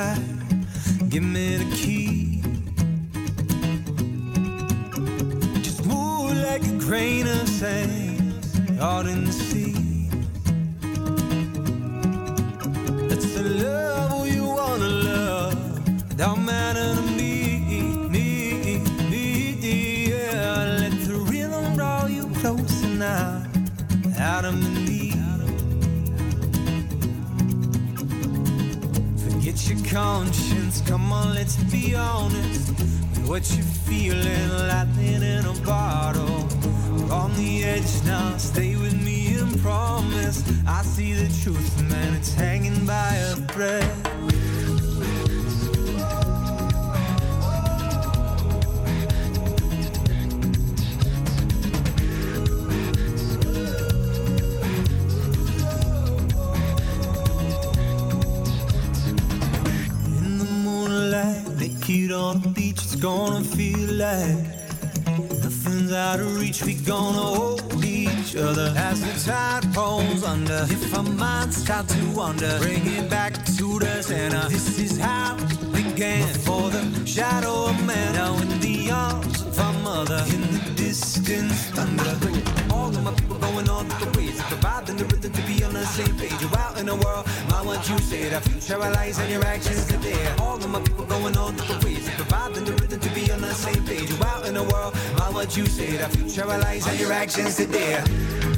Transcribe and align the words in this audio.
moonlight. 0.00 1.10
Give 1.10 1.22
me 1.22 1.56
the 1.56 1.76
key. 1.76 2.42
Just 5.62 5.84
move 5.86 6.36
like 6.36 6.62
a 6.62 6.78
grain 6.78 7.26
of 7.26 7.48
sand 7.48 8.80
out 8.80 9.06
in 9.06 9.24
the 9.24 9.32
sea. 9.32 9.49
Conscience. 29.90 30.82
Come 30.82 31.12
on, 31.12 31.34
let's 31.34 31.56
be 31.64 31.94
honest. 31.94 32.68
With 32.78 33.28
What 33.28 33.54
you're 33.54 33.64
feeling, 33.88 34.48
lightning 34.68 35.22
in 35.22 35.44
a 35.44 35.54
bottle. 35.64 36.46
On 37.12 37.32
the 37.34 37.64
edge 37.64 38.04
now, 38.04 38.36
stay 38.36 38.76
with 38.76 38.94
me 39.04 39.36
and 39.36 39.60
promise. 39.60 40.44
I 40.66 40.82
see 40.82 41.14
the 41.14 41.28
truth, 41.42 41.82
man. 41.90 42.14
It's 42.14 42.32
hanging 42.34 42.86
by 42.86 43.14
a 43.14 43.34
thread. 43.52 43.99
We 66.64 66.74
gonna 66.74 67.18
hold 67.18 67.84
each 67.84 68.36
other 68.36 68.74
as 68.76 69.00
the 69.00 69.30
tide 69.30 69.76
rolls 69.76 70.24
under. 70.24 70.66
If 70.68 70.96
our 70.96 71.02
minds 71.02 71.56
start 71.56 71.88
to 71.88 72.10
wander, 72.14 72.58
bring 72.58 72.86
it 72.86 73.08
back 73.08 73.32
to 73.56 73.78
the 73.78 74.02
center. 74.02 74.48
This 74.48 74.78
is 74.78 74.98
how 74.98 75.36
it 75.38 75.72
began 75.72 76.26
for 76.46 76.68
the 76.70 77.06
shadow 77.06 77.66
of 77.70 77.86
man. 77.86 78.14
Now 78.14 78.34
in 78.42 78.60
the 78.60 78.90
arms 78.90 79.42
of 79.42 79.58
our 79.58 79.72
mother, 79.82 80.22
in 80.34 80.40
the 80.52 80.72
distance 80.76 81.70
thunder. 81.70 82.49
Same 86.06 86.16
page. 86.16 86.40
You're 86.40 86.58
out 86.58 86.78
in 86.78 86.86
the 86.86 86.96
world, 86.96 87.26
mind 87.50 87.66
what 87.66 87.88
you 87.88 87.98
say. 87.98 88.28
The 88.28 88.40
future 88.40 88.78
lies 88.78 89.18
and 89.18 89.30
your 89.30 89.44
actions 89.44 89.86
today. 89.86 90.34
All 90.40 90.56
of 90.56 90.68
my 90.68 90.80
people 90.80 91.04
going 91.04 91.36
all 91.36 91.52
different 91.52 91.84
ways, 91.84 92.08
providing 92.10 92.64
the 92.64 92.72
rhythm 92.72 93.00
to 93.00 93.10
be 93.10 93.30
on 93.32 93.40
the 93.40 93.52
same 93.54 93.84
page. 93.84 94.10
You're 94.10 94.24
out 94.24 94.46
in 94.46 94.54
the 94.54 94.62
world, 94.62 94.94
mind 95.18 95.34
what 95.34 95.56
you 95.56 95.66
say. 95.66 95.96
The 95.96 96.08
future 96.08 96.46
lies 96.46 96.86
and 96.86 96.98
your 96.98 97.12
actions 97.12 97.56
today. 97.56 98.49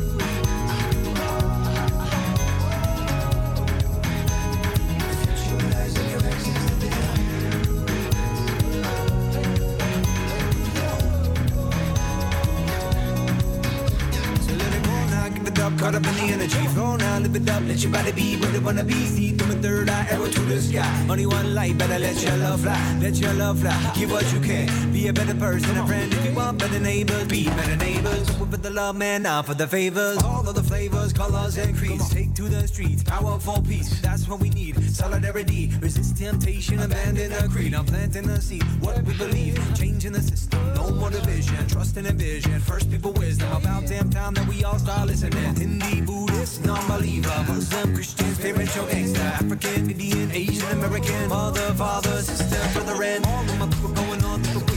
Caught 15.83 15.97
up 15.97 16.07
in 16.07 16.15
the 16.15 16.33
energy. 16.33 16.63
Flow 16.75 16.97
now, 16.97 17.19
live 17.19 17.35
it 17.35 17.49
up, 17.51 17.63
let 17.67 17.83
your 17.83 17.93
body 17.93 18.13
be 18.13 18.37
where 18.37 18.55
it 18.55 18.63
wanna 18.63 18.85
be. 18.85 18.99
See 19.15 19.33
through 19.33 19.53
a 19.57 19.59
third 19.61 19.91
eye, 19.91 20.07
arrow 20.11 20.29
to 20.29 20.41
the 20.41 20.61
sky. 20.61 21.07
Only 21.11 21.27
one 21.27 21.55
light, 21.55 21.77
better 21.77 21.99
let 21.99 22.23
your 22.23 22.37
love 22.37 22.61
fly, 22.61 22.81
let 23.01 23.17
your 23.17 23.35
love 23.35 23.59
fly. 23.61 23.93
Give 23.95 24.11
what 24.11 24.33
you 24.33 24.41
can, 24.41 24.93
be 24.93 25.09
a 25.09 25.13
better 25.13 25.35
person, 25.35 25.77
a 25.77 25.87
friend. 25.87 26.13
If 26.15 26.25
you 26.25 26.35
want 26.35 26.59
better 26.59 26.79
neighbors, 26.79 27.27
be 27.27 27.45
better 27.59 27.77
neighbors. 27.77 28.31
For 28.31 28.47
the 28.47 28.71
love, 28.71 28.97
man, 28.97 29.23
now 29.25 29.43
for 29.43 29.55
the 29.55 29.67
favors. 29.67 30.23
All 30.23 30.49
of 30.49 30.55
the 30.55 30.62
flavors, 30.89 31.13
colors, 31.13 31.57
and 31.59 31.77
creeds. 31.77 32.09
Take 32.11 32.35
to 32.35 32.49
the 32.49 32.67
streets, 32.67 33.05
powerful 33.05 33.63
peace. 33.63 34.01
That's 34.01 34.27
what 34.29 34.41
we 34.41 34.51
need. 34.51 34.75
Solidarity, 34.91 35.71
resist 35.81 36.17
temptation, 36.17 36.81
abandon 36.81 37.31
the 37.31 37.49
creed. 37.49 37.75
I'm 37.75 37.85
planting 37.85 38.27
the 38.27 38.41
seed, 38.41 38.65
what 38.81 39.01
we 39.03 39.15
believe, 39.15 39.57
changing 39.77 40.13
the 40.13 40.21
system. 40.21 40.61
No 40.75 40.91
more 40.91 41.11
division, 41.11 41.67
trust 41.69 41.97
in 41.97 42.07
a 42.07 42.13
vision. 42.13 42.59
First 42.61 42.91
people 42.91 43.13
wisdom 43.13 43.53
about 43.53 43.87
damn 43.87 44.11
time 44.11 44.35
that 44.35 44.49
we 44.49 44.65
all 44.65 44.79
start 44.79 45.07
listening. 45.07 45.55
Hindi, 45.55 46.01
Buddhist, 46.01 46.65
non-believer, 46.65 47.45
Muslim, 47.49 47.95
Christian, 47.95 48.35
spiritual 48.35 48.87
gangster, 48.87 49.23
African, 49.23 49.91
Indian, 49.91 50.31
Asian, 50.33 50.79
American, 50.79 51.29
mother, 51.29 51.75
father, 51.75 52.23
sister, 52.23 52.61
brother, 52.73 53.01
and 53.05 53.25
all 53.27 53.45
of 53.45 53.59
my 53.59 53.69
people 53.69 53.93
going 53.93 54.25
on 54.25 54.43
different 54.43 54.71
ways, 54.71 54.72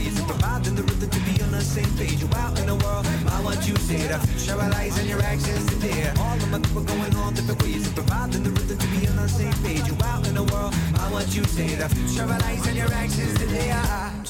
same 1.76 1.92
page. 1.98 2.20
You 2.22 2.28
out 2.42 2.58
in 2.58 2.66
the 2.72 2.76
world, 2.82 3.04
I 3.36 3.38
want 3.44 3.68
you 3.68 3.76
say 3.88 4.00
the 4.08 4.18
future 4.26 4.56
lies 4.56 4.96
in 4.98 5.06
your 5.12 5.22
actions 5.22 5.66
today. 5.72 6.10
All 6.24 6.36
of 6.44 6.50
my 6.50 6.58
people 6.58 6.84
going 6.92 7.14
on 7.16 7.34
different 7.34 7.62
ways, 7.62 7.84
providing 7.92 8.44
the 8.44 8.50
rhythm 8.56 8.78
to 8.78 8.88
be 8.94 9.06
on 9.08 9.16
the 9.16 9.28
same 9.28 9.56
page. 9.64 9.86
You 9.90 9.96
out 10.04 10.26
in 10.26 10.34
the 10.40 10.44
world, 10.44 10.72
I 11.04 11.06
want 11.12 11.28
you 11.36 11.44
say 11.44 11.68
the 11.74 11.88
future 11.94 12.26
lies 12.26 12.66
in 12.66 12.76
your 12.76 12.92
actions 12.92 13.34
today. 13.38 13.68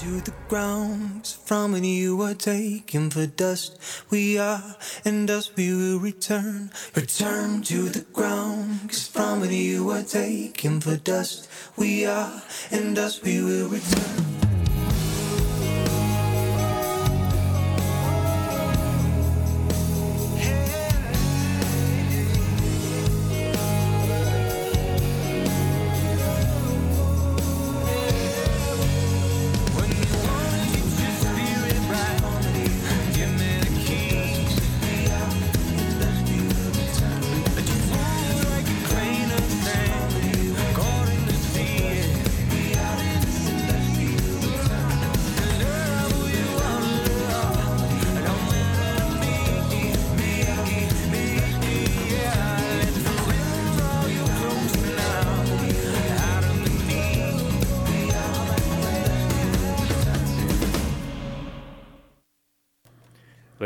To 0.03 0.21
the 0.29 0.35
ground, 0.49 1.23
'cause 1.23 1.39
from 1.47 1.73
when 1.73 1.85
you 1.85 2.21
are 2.23 2.35
taken 2.35 3.11
for 3.11 3.27
dust, 3.27 3.79
we 4.11 4.39
are, 4.39 4.77
and 5.05 5.29
dust 5.29 5.53
we 5.57 5.67
will 5.79 6.01
return. 6.01 6.71
Return 6.95 7.63
to 7.71 7.89
the 7.97 8.05
ground, 8.13 8.89
'cause 8.89 9.07
from 9.15 9.41
when 9.41 9.53
you 9.53 9.91
are 9.91 10.03
taken 10.03 10.81
for 10.81 10.97
dust, 10.97 11.49
we 11.77 12.07
are, 12.07 12.43
and 12.71 12.97
dust 12.97 13.23
we 13.23 13.41
will 13.41 13.69
return. 13.69 14.46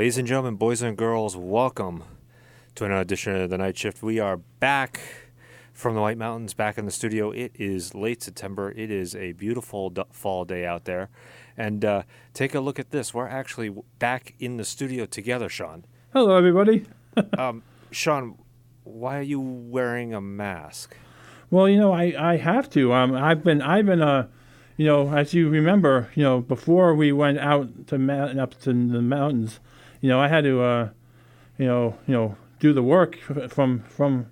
Ladies 0.01 0.17
and 0.17 0.27
gentlemen, 0.27 0.55
boys 0.55 0.81
and 0.81 0.97
girls, 0.97 1.37
welcome 1.37 2.05
to 2.75 2.87
another 2.87 3.03
edition 3.03 3.37
of 3.37 3.51
the 3.51 3.59
Night 3.59 3.77
Shift. 3.77 4.03
We 4.03 4.19
are 4.19 4.39
back 4.39 4.99
from 5.75 5.95
the 5.95 6.01
White 6.01 6.17
Mountains, 6.17 6.55
back 6.55 6.79
in 6.79 6.87
the 6.87 6.91
studio. 6.91 7.31
It 7.33 7.53
is 7.57 7.95
late 7.95 8.23
September. 8.23 8.73
It 8.75 8.91
is 8.91 9.15
a 9.15 9.33
beautiful 9.33 9.93
fall 10.11 10.47
day 10.47 10.65
out 10.65 10.87
there. 10.87 11.11
And 11.55 11.85
uh, 11.85 12.05
take 12.33 12.55
a 12.55 12.61
look 12.61 12.79
at 12.79 12.93
this. 12.93 13.13
We're 13.13 13.29
actually 13.29 13.75
back 13.99 14.35
in 14.39 14.57
the 14.57 14.65
studio 14.65 15.05
together, 15.05 15.51
Sean. 15.51 15.85
Hello, 16.15 16.35
everybody. 16.35 16.87
Um, 17.37 17.63
Sean, 17.91 18.39
why 18.85 19.19
are 19.19 19.23
you 19.23 19.39
wearing 19.39 20.15
a 20.15 20.21
mask? 20.23 20.97
Well, 21.51 21.69
you 21.69 21.79
know, 21.79 21.93
I, 21.93 22.15
I 22.19 22.37
have 22.39 22.71
to. 22.71 22.95
Um, 22.95 23.15
I've 23.15 23.45
been 23.45 23.61
I've 23.61 23.85
been 23.85 24.01
uh, 24.01 24.29
you 24.79 24.87
know, 24.87 25.15
as 25.15 25.35
you 25.35 25.51
remember, 25.51 26.09
you 26.15 26.23
know, 26.23 26.41
before 26.41 26.95
we 26.95 27.13
went 27.13 27.39
out 27.39 27.87
to 27.89 27.99
mountain 27.99 28.39
up 28.39 28.59
to 28.63 28.73
the 28.73 29.03
mountains, 29.03 29.61
you 30.01 30.09
know, 30.09 30.21
I 30.21 30.29
had 30.29 30.45
to 30.45 30.63
uh, 30.63 30.89
you 31.59 31.67
know, 31.67 31.97
you 32.07 32.15
know, 32.15 32.37
do 32.59 32.73
the 32.73 32.83
work 32.83 33.19
from 33.49 33.81
from 33.85 34.27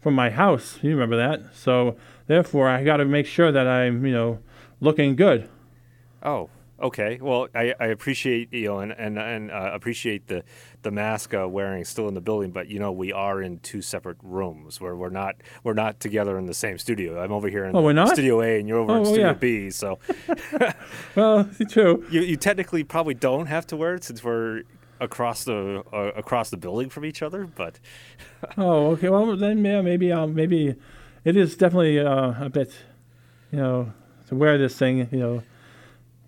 from 0.00 0.14
my 0.14 0.30
house. 0.30 0.78
You 0.82 0.90
remember 0.90 1.16
that? 1.16 1.54
So 1.54 1.96
therefore, 2.26 2.68
I 2.68 2.84
got 2.84 2.98
to 2.98 3.04
make 3.04 3.26
sure 3.26 3.50
that 3.52 3.66
I'm 3.66 4.04
you 4.06 4.12
know 4.12 4.38
looking 4.80 5.16
good. 5.16 5.48
Oh, 6.22 6.50
okay. 6.80 7.18
Well, 7.20 7.48
I, 7.54 7.74
I 7.80 7.86
appreciate 7.86 8.52
you 8.52 8.66
know 8.68 8.78
and 8.80 8.92
and, 8.92 9.18
and 9.18 9.50
uh, 9.50 9.70
appreciate 9.72 10.28
the 10.28 10.44
the 10.82 10.90
mask 10.92 11.34
uh, 11.34 11.48
wearing 11.48 11.84
still 11.84 12.06
in 12.06 12.14
the 12.14 12.20
building, 12.20 12.52
but 12.52 12.68
you 12.68 12.78
know 12.78 12.92
we 12.92 13.12
are 13.12 13.42
in 13.42 13.58
two 13.58 13.82
separate 13.82 14.18
rooms 14.22 14.80
where 14.80 14.94
we're 14.94 15.10
not 15.10 15.34
we're 15.64 15.74
not 15.74 15.98
together 15.98 16.38
in 16.38 16.46
the 16.46 16.54
same 16.54 16.78
studio. 16.78 17.20
I'm 17.20 17.32
over 17.32 17.48
here 17.48 17.64
in 17.64 17.74
Oh? 17.74 18.06
Studio 18.06 18.40
A, 18.40 18.58
and 18.60 18.68
you're 18.68 18.78
over 18.78 18.92
Oh, 18.92 18.98
in 18.98 19.04
Studio 19.04 19.26
yeah. 19.26 19.32
B. 19.32 19.70
So 19.70 19.98
Well, 21.16 21.48
it's 21.58 21.72
true. 21.72 22.06
you 22.10 22.20
you 22.20 22.36
technically 22.36 22.84
probably 22.84 23.14
don't 23.14 23.46
have 23.46 23.66
to 23.68 23.76
wear 23.76 23.94
it 23.94 24.04
since 24.04 24.22
we're 24.22 24.62
across 25.00 25.44
the 25.44 25.82
uh, 25.92 26.12
across 26.16 26.50
the 26.50 26.56
building 26.56 26.88
from 26.90 27.04
each 27.04 27.22
other. 27.22 27.46
But 27.46 27.78
Oh, 28.56 28.90
okay. 28.92 29.08
Well, 29.08 29.36
then 29.36 29.64
yeah, 29.64 29.80
maybe 29.82 30.12
I'll 30.12 30.28
maybe 30.28 30.74
it 31.24 31.36
is 31.36 31.56
definitely 31.56 31.98
uh, 32.00 32.44
a 32.44 32.48
bit 32.48 32.72
you 33.50 33.58
know, 33.58 33.92
to 34.28 34.34
wear 34.34 34.58
this 34.58 34.76
thing, 34.76 35.08
you 35.10 35.18
know, 35.18 35.42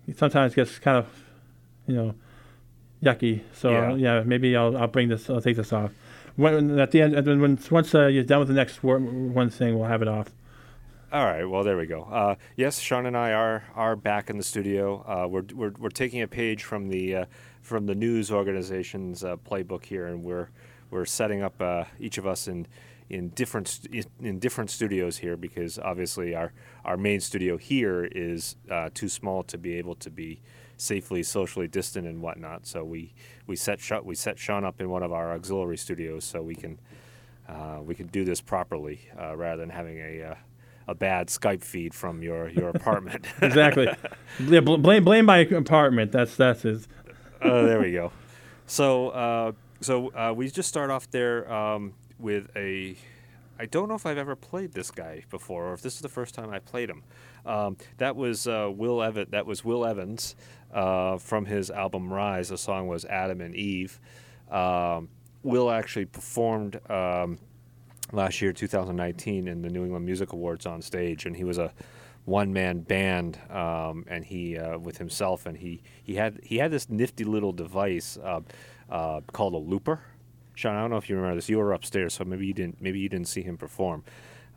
it 0.07 0.17
sometimes 0.17 0.55
gets 0.55 0.79
kind 0.79 0.97
of, 0.97 1.07
you 1.85 1.95
know, 1.95 2.15
yucky. 3.03 3.41
So 3.53 3.69
Yeah. 3.71 3.93
yeah, 3.95 4.23
maybe 4.25 4.55
I'll 4.55 4.75
I'll 4.75 4.87
bring 4.87 5.09
this. 5.09 5.29
I'll 5.29 5.41
take 5.41 5.55
this 5.57 5.71
off. 5.71 5.91
When 6.35 6.79
at 6.79 6.91
the 6.91 7.01
end, 7.01 7.13
when 7.27 7.59
once 7.69 7.93
uh, 7.93 8.07
you're 8.07 8.23
done 8.23 8.39
with 8.39 8.47
the 8.47 8.53
next 8.55 8.81
one 8.83 9.49
thing, 9.49 9.77
we'll 9.77 9.87
have 9.87 10.01
it 10.01 10.07
off. 10.07 10.29
All 11.11 11.25
right. 11.25 11.43
Well, 11.43 11.63
there 11.63 11.75
we 11.75 11.85
go. 11.87 12.03
Uh, 12.03 12.35
yes, 12.55 12.79
Sean 12.79 13.05
and 13.05 13.17
I 13.17 13.33
are 13.33 13.65
are 13.75 13.95
back 13.97 14.29
in 14.29 14.37
the 14.37 14.43
studio. 14.43 15.03
Uh, 15.05 15.27
we're, 15.27 15.43
we're 15.53 15.73
we're 15.77 15.89
taking 15.89 16.21
a 16.21 16.27
page 16.27 16.63
from 16.63 16.87
the 16.89 17.15
uh, 17.15 17.25
from 17.61 17.85
the 17.85 17.95
news 17.95 18.31
organization's 18.31 19.23
uh, 19.23 19.37
playbook 19.37 19.85
here, 19.85 20.07
and 20.07 20.23
we're 20.23 20.49
we're 20.89 21.05
setting 21.05 21.41
up 21.41 21.61
uh, 21.61 21.85
each 21.99 22.17
of 22.17 22.27
us 22.27 22.47
in 22.47 22.67
in 23.09 23.29
different 23.29 23.67
st- 23.67 24.07
in 24.21 24.39
different 24.39 24.69
studios 24.69 25.17
here 25.17 25.35
because 25.37 25.77
obviously 25.79 26.33
our 26.35 26.53
our 26.85 26.97
main 26.97 27.19
studio 27.19 27.57
here 27.57 28.05
is 28.11 28.55
uh, 28.69 28.89
too 28.93 29.09
small 29.09 29.43
to 29.43 29.57
be 29.57 29.75
able 29.75 29.95
to 29.95 30.09
be 30.09 30.41
safely 30.77 31.21
socially 31.21 31.67
distant 31.67 32.07
and 32.07 32.21
whatnot. 32.21 32.65
So 32.65 32.83
we 32.83 33.13
we 33.47 33.55
set 33.55 33.79
Sha- 33.79 34.01
we 34.01 34.15
set 34.15 34.39
Sean 34.39 34.63
up 34.63 34.81
in 34.81 34.89
one 34.89 35.03
of 35.03 35.11
our 35.11 35.33
auxiliary 35.33 35.77
studios 35.77 36.23
so 36.23 36.41
we 36.41 36.55
can 36.55 36.79
uh, 37.47 37.79
we 37.83 37.95
can 37.95 38.07
do 38.07 38.23
this 38.23 38.41
properly 38.41 39.01
uh, 39.19 39.35
rather 39.35 39.59
than 39.61 39.69
having 39.69 39.97
a 39.99 40.23
uh, 40.23 40.35
a 40.87 40.95
bad 40.95 41.27
Skype 41.27 41.63
feed 41.63 41.93
from 41.93 42.23
your 42.23 42.49
your 42.49 42.69
apartment. 42.69 43.25
Exactly. 43.41 43.87
yeah, 44.39 44.61
bl- 44.61 44.77
blame 44.77 45.03
blame 45.03 45.25
my 45.25 45.39
apartment. 45.39 46.11
That's 46.11 46.35
that's 46.35 46.65
it. 46.65 46.87
Uh, 47.41 47.61
there 47.63 47.79
we 47.79 47.91
go. 47.91 48.11
So 48.67 49.09
uh, 49.09 49.51
so 49.81 50.13
uh, 50.13 50.33
we 50.35 50.49
just 50.49 50.69
start 50.69 50.89
off 50.89 51.09
there 51.11 51.51
um, 51.51 51.93
with 52.19 52.49
a. 52.55 52.95
I 53.59 53.65
don't 53.65 53.89
know 53.89 53.95
if 53.95 54.07
I've 54.07 54.17
ever 54.17 54.35
played 54.35 54.73
this 54.73 54.89
guy 54.89 55.23
before, 55.29 55.67
or 55.67 55.73
if 55.73 55.81
this 55.81 55.95
is 55.95 56.01
the 56.01 56.09
first 56.09 56.33
time 56.33 56.49
I 56.49 56.59
played 56.59 56.89
him. 56.89 57.03
Um, 57.45 57.77
that 57.97 58.15
was 58.15 58.47
uh, 58.47 58.71
Will 58.73 59.03
Evan. 59.03 59.27
That 59.29 59.45
was 59.45 59.63
Will 59.63 59.85
Evans 59.85 60.35
uh, 60.73 61.17
from 61.17 61.45
his 61.45 61.69
album 61.69 62.11
Rise. 62.11 62.49
The 62.49 62.57
song 62.57 62.87
was 62.87 63.05
Adam 63.05 63.41
and 63.41 63.55
Eve. 63.55 63.99
Um, 64.49 65.09
Will 65.43 65.69
actually 65.71 66.05
performed 66.05 66.79
um, 66.89 67.39
last 68.11 68.41
year, 68.41 68.53
2019, 68.53 69.47
in 69.47 69.61
the 69.61 69.69
New 69.69 69.83
England 69.83 70.05
Music 70.05 70.33
Awards 70.33 70.65
on 70.65 70.81
stage, 70.81 71.25
and 71.25 71.35
he 71.35 71.43
was 71.43 71.57
a 71.57 71.71
one-man 72.25 72.81
band, 72.81 73.39
um, 73.49 74.05
and 74.07 74.25
he 74.25 74.57
uh, 74.57 74.77
with 74.77 74.97
himself, 74.97 75.45
and 75.45 75.57
he 75.57 75.81
he 76.03 76.15
had 76.15 76.39
he 76.43 76.57
had 76.57 76.71
this 76.71 76.89
nifty 76.89 77.23
little 77.23 77.51
device 77.51 78.17
uh, 78.23 78.41
uh, 78.89 79.21
called 79.31 79.53
a 79.53 79.57
looper. 79.57 80.01
Sean, 80.55 80.75
I 80.75 80.81
don't 80.81 80.91
know 80.91 80.97
if 80.97 81.09
you 81.09 81.15
remember 81.15 81.35
this. 81.35 81.49
You 81.49 81.57
were 81.57 81.73
upstairs, 81.73 82.13
so 82.13 82.23
maybe 82.23 82.45
you 82.45 82.53
didn't. 82.53 82.81
Maybe 82.81 82.99
you 82.99 83.09
didn't 83.09 83.27
see 83.27 83.41
him 83.41 83.57
perform, 83.57 84.03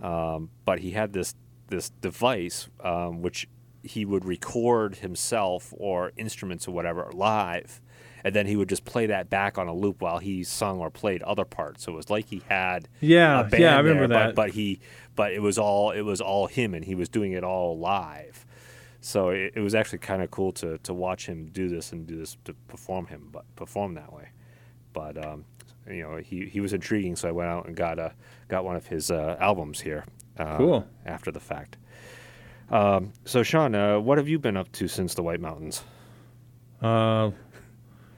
um, 0.03 0.51
but 0.65 0.81
he 0.81 0.91
had 0.93 1.13
this 1.13 1.35
this 1.69 1.91
device 2.01 2.69
um, 2.81 3.23
which 3.23 3.49
he 3.83 4.05
would 4.05 4.25
record 4.25 4.97
himself 4.97 5.73
or 5.77 6.13
instruments 6.17 6.67
or 6.69 6.73
whatever 6.73 7.11
live 7.13 7.81
and 8.25 8.35
then 8.35 8.47
he 8.47 8.57
would 8.57 8.71
just 8.71 8.85
play 8.87 9.07
that 9.07 9.29
back 9.29 9.59
on 9.59 9.69
a 9.69 9.75
loop 9.75 10.01
while 10.01 10.19
he 10.19 10.43
sung 10.43 10.81
or 10.81 10.91
played 10.91 11.23
other 11.23 11.45
parts. 11.45 11.85
So 11.85 11.93
it 11.93 11.97
was 11.97 12.09
like 12.09 12.27
he 12.27 12.43
had 12.49 12.89
Yeah, 13.01 13.41
a 13.41 13.45
band 13.45 13.63
yeah, 13.63 13.77
I 13.77 13.81
remember 13.81 14.09
there, 14.09 14.19
that. 14.19 14.35
But, 14.35 14.47
but 14.47 14.51
he, 14.55 14.81
but 15.15 15.33
it 15.33 15.41
was 15.41 15.59
all 15.59 15.91
it 15.91 16.03
was 16.03 16.21
all 16.21 16.47
him, 16.47 16.75
and 16.75 16.85
he 16.85 16.95
was 16.95 17.09
doing 17.09 17.33
it 17.33 17.45
all 17.45 17.79
live. 17.79 18.47
So 19.01 19.29
it, 19.29 19.53
it 19.57 19.61
was 19.61 19.75
actually 19.75 19.99
kind 19.99 20.23
of 20.23 20.31
cool 20.31 20.53
to 20.53 20.79
to 20.79 20.95
watch 20.95 21.27
him 21.27 21.47
do 21.53 21.69
this 21.69 21.93
and 21.93 22.07
do 22.07 22.17
this 22.17 22.37
to 22.45 22.55
perform 22.69 23.07
him, 23.07 23.29
but 23.33 23.45
perform 23.57 23.95
that 23.95 24.13
way. 24.13 24.29
But 24.93 25.23
um, 25.25 25.45
you 25.89 26.03
know, 26.03 26.17
he 26.17 26.47
he 26.47 26.61
was 26.61 26.73
intriguing, 26.73 27.17
so 27.17 27.29
I 27.29 27.33
went 27.33 27.51
out 27.51 27.67
and 27.67 27.77
got 27.77 27.99
a 27.99 28.13
got 28.49 28.65
one 28.65 28.77
of 28.77 28.87
his 28.87 29.11
uh, 29.11 29.37
albums 29.41 29.81
here. 29.81 30.05
Uh, 30.39 30.57
Cool. 30.57 30.89
After 31.07 31.31
the 31.31 31.41
fact. 31.41 31.77
Um, 32.71 33.13
so 33.25 33.43
Sean, 33.43 33.75
uh, 33.75 34.01
what 34.01 34.19
have 34.19 34.29
you 34.29 34.39
been 34.39 34.57
up 34.57 34.73
to 34.73 34.89
since 34.89 35.15
the 35.15 35.23
White 35.23 35.41
Mountains? 35.41 35.85
Uh, 36.81 37.31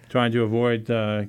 trying 0.09 0.33
to 0.33 0.43
avoid 0.43 0.91
uh, 0.91 1.25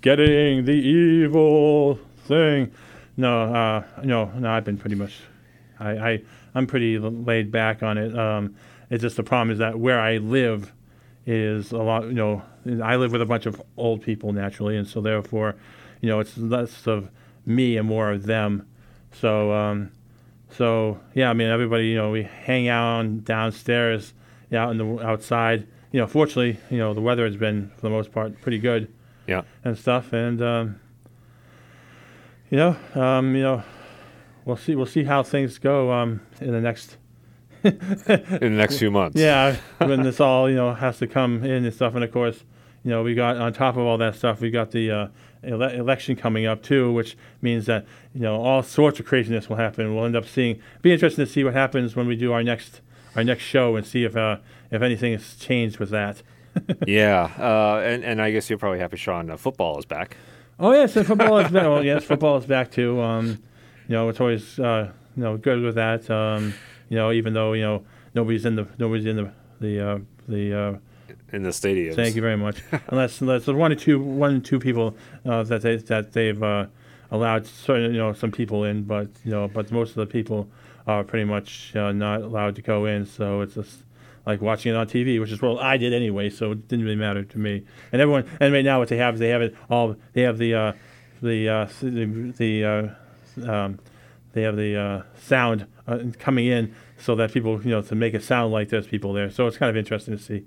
getting 0.00 0.64
the 0.64 0.72
evil 0.72 1.96
thing. 2.26 2.72
No, 3.18 3.42
uh, 3.52 3.84
no, 4.04 4.26
no. 4.26 4.50
I've 4.50 4.64
been 4.64 4.78
pretty 4.78 4.96
much. 4.96 5.12
I, 5.80 5.90
I 5.90 6.22
I'm 6.54 6.66
pretty 6.66 6.98
laid 6.98 7.50
back 7.52 7.82
on 7.82 7.98
it. 7.98 8.16
Um, 8.18 8.54
it's 8.90 9.02
just 9.02 9.16
the 9.16 9.22
problem 9.22 9.50
is 9.50 9.58
that 9.58 9.78
where 9.78 10.00
I 10.00 10.16
live 10.18 10.72
is 11.26 11.72
a 11.72 11.78
lot. 11.78 12.04
You 12.04 12.12
know, 12.14 12.42
I 12.82 12.96
live 12.96 13.12
with 13.12 13.20
a 13.20 13.26
bunch 13.26 13.44
of 13.46 13.60
old 13.76 14.00
people 14.02 14.32
naturally, 14.32 14.76
and 14.76 14.86
so 14.88 15.00
therefore, 15.00 15.56
you 16.00 16.08
know, 16.08 16.20
it's 16.20 16.38
less 16.38 16.86
of 16.86 17.10
me 17.44 17.76
and 17.76 17.86
more 17.88 18.10
of 18.12 18.24
them. 18.24 18.66
So, 19.12 19.52
um, 19.52 19.90
so 20.50 21.00
yeah, 21.14 21.28
I 21.30 21.32
mean, 21.34 21.48
everybody, 21.48 21.88
you 21.88 21.96
know, 21.96 22.10
we 22.10 22.22
hang 22.22 22.68
out 22.68 22.98
on 23.00 23.20
downstairs, 23.20 24.14
out 24.52 24.70
in 24.70 24.78
the 24.78 25.04
outside. 25.06 25.66
You 25.90 26.00
know, 26.00 26.06
fortunately, 26.06 26.58
you 26.70 26.78
know, 26.78 26.94
the 26.94 27.00
weather 27.00 27.24
has 27.24 27.36
been 27.36 27.70
for 27.76 27.80
the 27.82 27.90
most 27.90 28.12
part 28.12 28.40
pretty 28.42 28.58
good 28.58 28.92
Yeah. 29.26 29.42
and 29.64 29.76
stuff, 29.76 30.12
and 30.12 30.40
um, 30.42 30.80
you 32.50 32.56
know, 32.58 32.76
um, 32.94 33.34
you 33.34 33.42
know, 33.42 33.62
we'll 34.44 34.56
see, 34.56 34.74
we'll 34.74 34.86
see 34.86 35.04
how 35.04 35.22
things 35.22 35.58
go 35.58 35.92
um, 35.92 36.20
in 36.40 36.52
the 36.52 36.60
next. 36.60 36.96
In 37.64 37.76
the 37.76 38.50
next 38.50 38.78
few 38.78 38.90
months. 38.92 39.20
Yeah, 39.20 39.56
when 39.78 40.04
this 40.04 40.20
all 40.20 40.48
you 40.48 40.54
know 40.54 40.74
has 40.74 40.98
to 40.98 41.08
come 41.08 41.42
in 41.42 41.64
and 41.64 41.74
stuff, 41.74 41.96
and 41.96 42.04
of 42.04 42.12
course, 42.12 42.44
you 42.84 42.90
know, 42.90 43.02
we 43.02 43.14
got 43.14 43.36
on 43.36 43.52
top 43.52 43.76
of 43.76 43.82
all 43.82 43.98
that 43.98 44.14
stuff, 44.14 44.40
we 44.40 44.48
got 44.50 44.70
the 44.70 44.90
uh, 44.92 45.08
ele- 45.42 45.62
election 45.62 46.14
coming 46.14 46.46
up 46.46 46.62
too, 46.62 46.92
which 46.92 47.16
means 47.42 47.66
that 47.66 47.84
you 48.14 48.20
know 48.20 48.40
all 48.40 48.62
sorts 48.62 49.00
of 49.00 49.06
craziness 49.06 49.48
will 49.48 49.56
happen. 49.56 49.92
We'll 49.92 50.04
end 50.04 50.14
up 50.14 50.24
seeing. 50.24 50.60
Be 50.82 50.92
interesting 50.92 51.24
to 51.26 51.30
see 51.30 51.42
what 51.42 51.52
happens 51.52 51.96
when 51.96 52.06
we 52.06 52.14
do 52.14 52.32
our 52.32 52.44
next 52.44 52.80
our 53.16 53.24
next 53.24 53.42
show 53.42 53.74
and 53.74 53.84
see 53.84 54.04
if 54.04 54.16
uh, 54.16 54.38
if 54.70 54.80
anything 54.80 55.12
has 55.12 55.34
changed 55.34 55.78
with 55.78 55.90
that. 55.90 56.22
yeah, 56.86 57.32
uh, 57.38 57.82
and 57.84 58.04
and 58.04 58.22
I 58.22 58.30
guess 58.30 58.48
you're 58.48 58.58
probably 58.58 58.78
happy, 58.78 58.96
Sean. 58.96 59.30
Uh, 59.30 59.36
football 59.36 59.78
is 59.78 59.84
back. 59.84 60.16
Oh 60.60 60.72
yes, 60.72 60.96
and 60.96 61.06
football 61.06 61.38
is 61.38 61.52
back. 61.52 61.62
Well, 61.62 61.84
yes, 61.84 62.04
football 62.04 62.36
is 62.36 62.46
back 62.46 62.70
too. 62.72 63.00
Um, 63.00 63.26
you 63.86 63.94
know, 63.94 64.08
it's 64.08 64.20
always 64.20 64.58
uh, 64.58 64.90
you 65.16 65.22
know 65.22 65.36
good 65.36 65.62
with 65.62 65.76
that. 65.76 66.10
Um, 66.10 66.52
you 66.88 66.96
know, 66.96 67.12
even 67.12 67.32
though 67.32 67.52
you 67.52 67.62
know 67.62 67.84
nobody's 68.14 68.44
in 68.44 68.56
the 68.56 68.66
nobody's 68.78 69.06
in 69.06 69.16
the 69.16 69.32
the 69.60 69.88
uh, 69.88 69.98
the. 70.26 70.58
Uh, 70.58 70.78
in 71.32 71.42
the 71.42 71.50
stadiums. 71.50 71.94
Thank 71.94 72.16
you 72.16 72.22
very 72.22 72.36
much. 72.36 72.62
unless 72.88 73.20
unless 73.20 73.44
there's 73.44 73.56
one 73.56 73.70
or 73.70 73.76
two 73.76 74.00
one 74.02 74.36
or 74.36 74.40
two 74.40 74.58
people 74.58 74.96
uh, 75.24 75.42
that 75.44 75.62
they 75.62 75.76
that 75.76 76.12
they've 76.12 76.42
uh, 76.42 76.66
allowed 77.10 77.46
certain 77.46 77.92
you 77.92 77.98
know 77.98 78.12
some 78.12 78.32
people 78.32 78.64
in, 78.64 78.82
but 78.82 79.08
you 79.24 79.30
know 79.30 79.46
but 79.46 79.70
most 79.70 79.90
of 79.90 79.96
the 79.96 80.06
people 80.06 80.48
are 80.86 81.04
pretty 81.04 81.24
much 81.24 81.76
uh, 81.76 81.92
not 81.92 82.22
allowed 82.22 82.56
to 82.56 82.62
go 82.62 82.86
in. 82.86 83.06
So 83.06 83.42
it's 83.42 83.54
just 83.54 83.84
like 84.28 84.42
watching 84.42 84.72
it 84.72 84.76
on 84.76 84.86
TV, 84.86 85.18
which 85.18 85.32
is 85.32 85.42
well 85.42 85.58
I 85.58 85.78
did 85.78 85.92
anyway, 85.92 86.28
so 86.30 86.52
it 86.52 86.68
didn't 86.68 86.84
really 86.84 86.96
matter 86.96 87.24
to 87.24 87.38
me. 87.38 87.64
And 87.90 88.00
everyone 88.00 88.28
and 88.38 88.52
right 88.52 88.64
now 88.64 88.78
what 88.78 88.88
they 88.88 88.98
have 88.98 89.14
is 89.14 89.20
they 89.20 89.30
have 89.30 89.42
it 89.42 89.56
all 89.70 89.96
they 90.12 90.22
have 90.22 90.38
the 90.38 90.54
uh, 90.54 90.72
the 91.22 91.48
uh, 91.48 91.68
the, 91.80 92.34
the 92.36 92.64
uh, 92.64 93.50
um, 93.50 93.80
they 94.34 94.42
have 94.42 94.56
the 94.56 94.76
uh, 94.76 95.02
sound 95.20 95.66
uh, 95.86 95.98
coming 96.18 96.46
in 96.46 96.74
so 96.98 97.14
that 97.16 97.32
people 97.32 97.60
you 97.62 97.70
know 97.70 97.82
to 97.82 97.94
make 97.94 98.14
it 98.14 98.22
sound 98.22 98.52
like 98.52 98.68
there's 98.68 98.86
people 98.86 99.12
there. 99.14 99.30
So 99.30 99.46
it's 99.46 99.56
kind 99.56 99.70
of 99.70 99.76
interesting 99.76 100.16
to 100.16 100.22
see. 100.22 100.44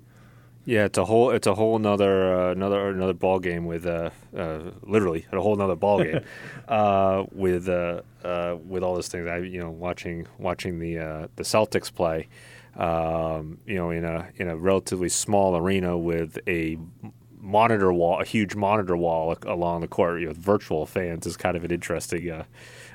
Yeah, 0.64 0.84
it's 0.84 0.98
a 0.98 1.04
whole 1.04 1.30
it's 1.30 1.48
a 1.48 1.54
whole 1.56 1.74
another 1.74 2.34
uh, 2.34 2.52
another 2.52 2.88
another 2.90 3.14
ball 3.14 3.40
game 3.40 3.66
with 3.66 3.84
uh, 3.84 4.10
uh, 4.36 4.70
literally 4.82 5.26
a 5.32 5.40
whole 5.40 5.54
another 5.54 5.74
ball 5.74 6.04
game 6.04 6.20
uh, 6.68 7.24
with 7.32 7.68
uh, 7.68 8.02
uh, 8.22 8.56
with 8.64 8.84
all 8.84 8.94
these 8.94 9.08
things. 9.08 9.26
I 9.26 9.38
you 9.38 9.58
know 9.58 9.70
watching 9.70 10.28
watching 10.38 10.78
the 10.78 10.98
uh, 10.98 11.26
the 11.34 11.42
Celtics 11.42 11.92
play, 11.92 12.28
um, 12.76 13.58
you 13.66 13.76
know 13.76 13.90
in 13.90 14.04
a 14.04 14.28
in 14.36 14.48
a 14.48 14.56
relatively 14.56 15.08
small 15.08 15.56
arena 15.56 15.96
with 15.96 16.38
a 16.46 16.78
monitor 17.42 17.92
wall, 17.92 18.20
a 18.20 18.24
huge 18.24 18.54
monitor 18.54 18.96
wall 18.96 19.36
along 19.46 19.80
the 19.80 19.88
court 19.88 20.20
you 20.20 20.26
know, 20.26 20.30
with 20.30 20.38
virtual 20.38 20.86
fans 20.86 21.26
is 21.26 21.36
kind 21.36 21.56
of 21.56 21.64
an 21.64 21.70
interesting. 21.70 22.30
Uh, 22.30 22.44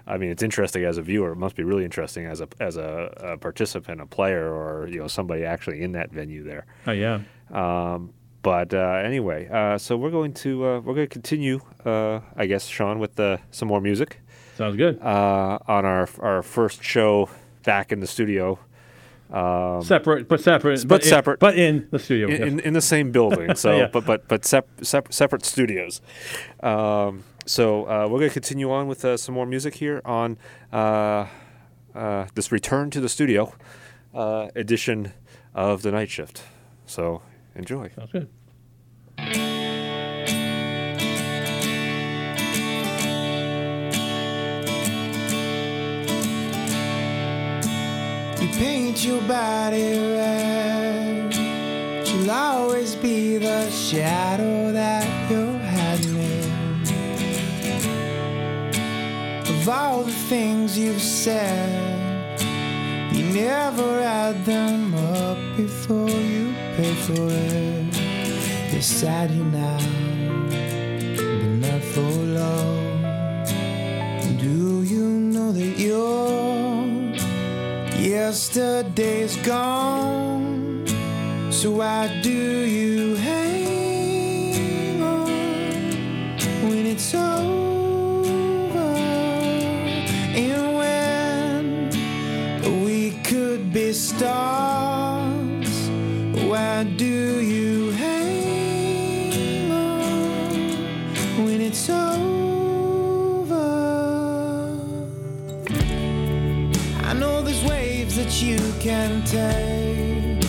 I 0.07 0.17
mean, 0.17 0.29
it's 0.29 0.41
interesting 0.41 0.85
as 0.85 0.97
a 0.97 1.01
viewer. 1.01 1.33
It 1.33 1.35
must 1.35 1.55
be 1.55 1.63
really 1.63 1.83
interesting 1.83 2.25
as 2.25 2.39
a 2.41 2.47
as 2.59 2.77
a, 2.77 3.13
a 3.17 3.37
participant, 3.37 4.01
a 4.01 4.05
player, 4.05 4.51
or 4.51 4.87
you 4.87 4.99
know 4.99 5.07
somebody 5.07 5.43
actually 5.43 5.81
in 5.81 5.91
that 5.93 6.11
venue 6.11 6.43
there. 6.43 6.65
Oh 6.87 6.91
yeah. 6.93 7.19
Um, 7.51 8.13
but 8.41 8.73
uh, 8.73 9.01
anyway, 9.03 9.49
uh, 9.49 9.77
so 9.77 9.97
we're 9.97 10.11
going 10.11 10.33
to 10.35 10.65
uh, 10.65 10.79
we're 10.79 10.93
going 10.93 11.07
to 11.07 11.13
continue, 11.13 11.59
uh, 11.83 12.21
I 12.37 12.45
guess, 12.45 12.65
Sean, 12.65 12.99
with 12.99 13.19
uh, 13.19 13.37
some 13.51 13.67
more 13.67 13.81
music 13.81 14.21
Sounds 14.55 14.77
good. 14.77 15.01
uh, 15.01 15.59
on 15.67 15.83
our 15.83 16.07
our 16.19 16.41
first 16.41 16.81
show 16.81 17.29
back 17.63 17.91
in 17.91 17.99
the 17.99 18.07
studio. 18.07 18.57
Um, 19.31 19.81
separate, 19.83 20.27
but 20.29 20.39
separate, 20.39 20.87
but 20.87 21.03
in- 21.03 21.09
separate. 21.09 21.39
but 21.39 21.57
in 21.57 21.87
the 21.91 21.99
studio. 21.99 22.27
in, 22.27 22.31
yes. 22.33 22.41
in, 22.41 22.59
in 22.61 22.73
the 22.73 22.81
same 22.81 23.11
building, 23.11 23.55
so 23.63 23.75
Yeah. 23.77 23.87
but 23.91 24.05
but 24.05 24.27
but 24.27 24.45
sep- 24.45 24.69
sep- 24.81 25.11
separate 25.11 25.43
studios. 25.45 26.01
Um, 26.63 27.23
so 27.45 27.83
uh, 27.85 28.07
we're 28.09 28.19
going 28.19 28.29
to 28.29 28.33
continue 28.33 28.71
on 28.71 28.87
with 28.87 29.03
uh, 29.05 29.17
some 29.17 29.35
more 29.35 29.45
music 29.45 29.75
here 29.75 30.01
on 30.05 30.37
uh, 30.71 31.27
uh, 31.95 32.27
this 32.35 32.51
return 32.51 32.89
to 32.91 32.99
the 33.01 33.09
studio 33.09 33.53
uh, 34.13 34.47
edition 34.55 35.11
of 35.53 35.81
the 35.81 35.91
night 35.91 36.09
shift. 36.09 36.43
So 36.85 37.21
enjoy. 37.55 37.89
Sounds 37.95 38.11
good. 38.11 38.29
Paint 48.57 49.05
your 49.05 49.21
body 49.21 49.99
red. 49.99 51.33
You'll 52.07 52.31
always 52.31 52.95
be 52.95 53.37
the 53.37 53.69
shadow 53.69 54.71
that 54.71 55.05
you're 55.29 55.59
hiding 55.59 56.17
in. 56.17 56.51
Of 59.47 59.69
all 59.69 60.03
the 60.03 60.11
things 60.11 60.77
you've 60.77 61.01
said, 61.01 62.41
you 63.11 63.23
never 63.33 63.99
add 64.01 64.43
them 64.45 64.93
up 64.95 65.37
before 65.55 66.09
you 66.09 66.53
pay 66.75 66.93
for 67.05 67.27
it. 67.29 67.95
You're 68.71 68.81
sad 68.81 69.31
you 69.31 69.43
now, 69.43 69.79
yesterday's 78.27 79.37
gone? 79.37 80.85
So 81.49 81.71
why 81.79 82.19
do 82.21 82.29
you 82.29 83.15
hang 83.15 85.01
on 85.01 85.29
when 86.67 86.85
it's 86.93 87.15
over? 87.15 88.89
And 90.45 90.63
when 90.81 91.89
we 92.83 93.11
could 93.23 93.71
be 93.71 93.93
stars, 93.93 95.69
why 96.51 96.83
do 96.97 97.39
you 97.53 97.91
hang 97.91 99.71
on 99.71 101.45
when 101.45 101.61
it's 101.61 101.89
over? 101.89 102.17
I 107.09 107.13
know 107.13 107.41
there's 107.41 107.63
waves 107.63 107.96
that 108.17 108.41
you 108.41 108.57
can 108.79 109.23
take, 109.25 110.41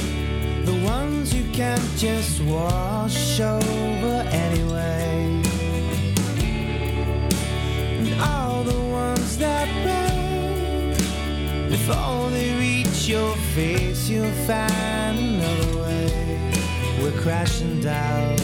the 0.65 0.73
ones 0.87 1.35
you 1.35 1.45
can't 1.53 1.91
just 1.99 2.41
wash 2.45 3.41
over 3.41 4.25
anyway. 4.31 5.43
And 7.99 8.21
all 8.23 8.63
the 8.65 8.81
ones 8.81 9.37
that 9.37 9.69
break, 9.85 10.99
if 11.71 11.91
only 11.91 12.55
reach 12.59 13.07
your 13.07 13.37
face, 13.55 14.09
you'll 14.09 14.33
find 14.47 15.19
another 15.19 15.79
way. 15.79 16.51
We're 17.03 17.21
crashing 17.21 17.83
down, 17.83 18.39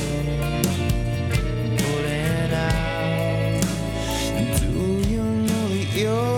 pulling 1.78 2.52
out. 2.52 3.62
Do 4.60 5.00
you 5.08 5.22
know 5.24 5.68
that 5.68 5.90
your 5.94 6.33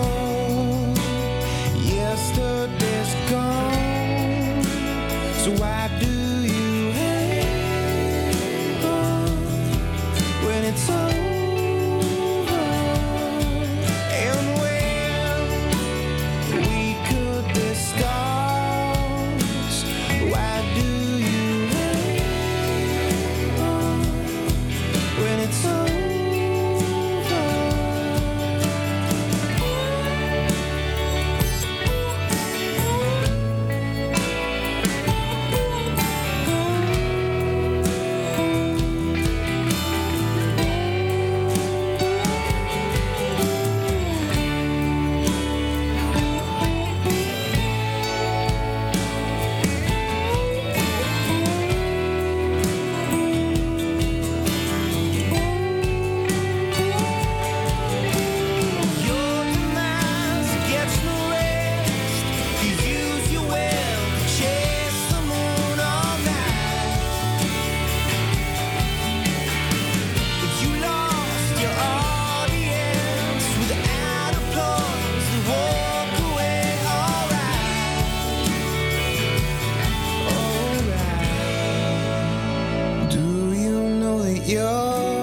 you're 84.46 85.16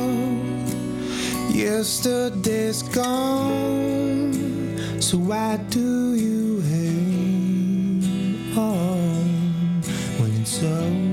Yesterday's 1.53 2.81
gone, 2.81 4.33
so 4.99 5.17
why 5.17 5.57
do 5.69 6.15
you 6.15 6.61
hang 6.61 8.01
on 8.57 9.81
when 10.19 10.33
it's 10.41 10.63
over? 10.63 11.03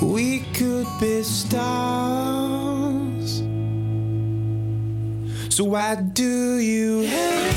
When 0.00 0.12
we 0.12 0.40
could 0.54 0.86
be 1.00 1.22
stars, 1.24 2.22
so 5.54 5.64
why 5.64 5.96
do 5.96 6.58
you 6.58 7.02
hang 7.02 7.53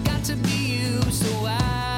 got 0.00 0.24
to 0.24 0.36
be 0.36 0.78
you, 0.78 1.00
so 1.10 1.46
I. 1.46 1.95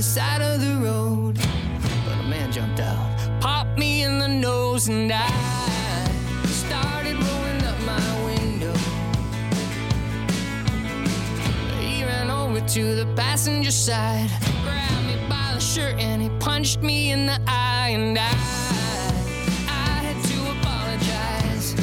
the 0.00 0.04
side 0.04 0.40
of 0.40 0.62
the 0.62 0.76
road. 0.82 1.34
But 2.06 2.24
a 2.24 2.26
man 2.26 2.50
jumped 2.50 2.80
out, 2.80 3.06
popped 3.38 3.78
me 3.78 4.02
in 4.02 4.18
the 4.18 4.28
nose, 4.28 4.88
and 4.88 5.12
I 5.12 5.28
started 6.46 7.16
rolling 7.28 7.62
up 7.70 7.78
my 7.94 8.08
window. 8.24 8.74
He 11.78 12.02
ran 12.02 12.30
over 12.30 12.60
to 12.66 12.94
the 12.94 13.06
passenger 13.14 13.70
side, 13.70 14.30
grabbed 14.64 15.06
me 15.06 15.16
by 15.28 15.52
the 15.52 15.60
shirt, 15.60 15.96
and 15.98 16.22
he 16.22 16.30
punched 16.38 16.80
me 16.80 17.12
in 17.12 17.26
the 17.26 17.38
eye, 17.46 17.90
and 17.90 18.18
I. 18.18 18.32
I 19.68 19.96
had 20.06 20.18
to 20.30 20.38
apologize. 20.56 21.74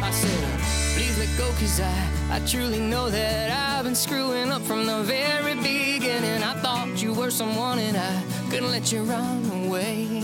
I 0.00 0.10
said, 0.12 0.60
Please 0.94 1.16
go 1.36 1.48
cause 1.58 1.80
I, 1.80 2.36
I 2.36 2.38
truly 2.46 2.78
know 2.78 3.10
that 3.10 3.50
I've 3.50 3.84
been 3.84 3.96
screwing 3.96 4.52
up 4.52 4.62
from 4.62 4.86
the 4.86 5.02
very 5.02 5.56
beginning 5.56 5.93
beginning. 6.14 6.42
I 6.42 6.54
thought 6.54 7.02
you 7.02 7.12
were 7.12 7.30
someone 7.30 7.78
and 7.78 7.96
I 7.96 8.22
couldn't 8.50 8.70
let 8.70 8.92
you 8.92 9.02
run 9.02 9.44
away. 9.66 10.22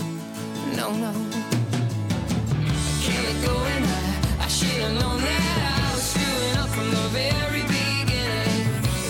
No, 0.75 0.91
no. 0.91 1.11
I 1.11 2.99
can't 3.01 3.25
let 3.27 3.45
go 3.45 3.57
and 3.57 3.85
I, 3.85 4.45
I 4.45 4.47
should 4.47 4.81
have 4.81 4.93
known 4.93 5.19
that 5.21 5.89
I 5.89 5.93
was 5.93 6.03
screwing 6.03 6.57
up 6.57 6.69
from 6.69 6.89
the 6.89 7.07
very 7.09 7.63
beginning. 7.63 8.61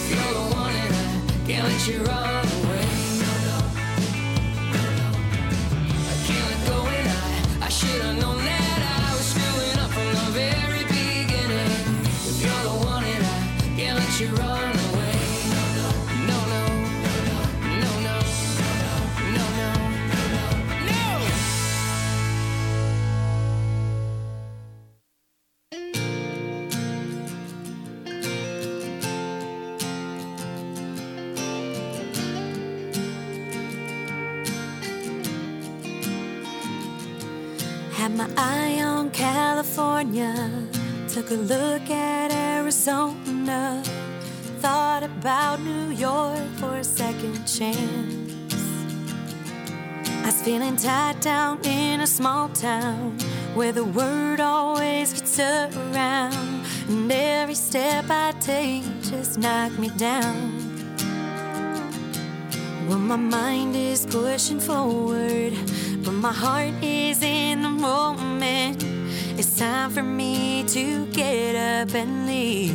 You're 0.09 0.33
the 0.33 0.55
one 0.55 0.75
and 0.75 0.95
I 0.95 1.47
can't 1.47 1.67
let 1.67 1.87
you 1.87 2.03
run 2.03 2.40
took 41.31 41.39
a 41.39 41.43
look 41.43 41.89
at 41.89 42.31
Arizona, 42.33 43.81
thought 44.59 45.03
about 45.03 45.61
New 45.61 45.89
York 45.91 46.45
for 46.57 46.75
a 46.75 46.83
second 46.83 47.45
chance. 47.45 48.33
I 50.07 50.25
was 50.25 50.41
feeling 50.41 50.75
tied 50.75 51.21
down 51.21 51.63
in 51.63 52.01
a 52.01 52.07
small 52.07 52.49
town 52.49 53.17
where 53.53 53.71
the 53.71 53.85
word 53.85 54.41
always 54.41 55.13
gets 55.13 55.39
around, 55.39 56.65
and 56.89 57.09
every 57.09 57.55
step 57.55 58.05
I 58.09 58.33
take 58.41 58.83
just 59.01 59.37
knocked 59.37 59.79
me 59.79 59.89
down. 59.89 60.51
Well, 62.89 62.99
my 62.99 63.15
mind 63.15 63.75
is 63.75 64.05
pushing 64.05 64.59
forward, 64.59 65.53
but 66.03 66.13
my 66.13 66.33
heart 66.33 66.73
is 66.83 67.23
in 67.23 67.61
the 67.61 67.69
moment. 67.69 68.90
Time 69.61 69.91
for 69.91 70.01
me 70.01 70.63
to 70.69 71.05
get 71.11 71.55
up 71.55 71.93
and 71.93 72.25
leave. 72.25 72.73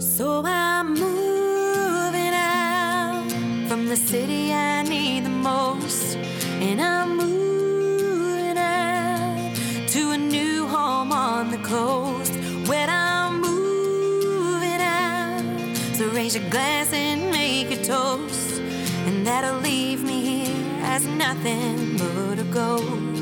So 0.00 0.44
I'm 0.46 0.94
moving 0.94 2.32
out 2.32 3.26
from 3.66 3.88
the 3.88 3.96
city 3.96 4.52
I 4.52 4.84
need 4.84 5.24
the 5.24 5.30
most, 5.30 6.14
and 6.60 6.80
I'm 6.80 7.16
moving 7.16 8.56
out 8.56 9.56
to 9.88 10.10
a 10.12 10.16
new 10.16 10.68
home 10.68 11.10
on 11.10 11.50
the 11.50 11.58
coast 11.58 12.36
where 12.68 12.88
I'm 12.88 13.40
moving 13.40 14.80
out. 14.80 15.76
So 15.96 16.08
raise 16.10 16.36
your 16.36 16.48
glass 16.50 16.92
and 16.92 17.32
make 17.32 17.72
a 17.72 17.82
toast, 17.82 18.60
and 19.08 19.26
that'll 19.26 19.58
leave 19.58 20.04
me 20.04 20.20
here 20.20 20.78
as 20.82 21.04
nothing 21.04 21.96
but 21.96 22.38
a 22.38 22.44
ghost. 22.44 23.17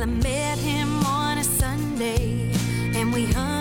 Well, 0.00 0.08
I 0.08 0.12
met 0.12 0.56
him 0.56 1.04
on 1.04 1.36
a 1.36 1.44
Sunday, 1.44 2.48
and 2.94 3.12
we 3.12 3.26
hung 3.26 3.59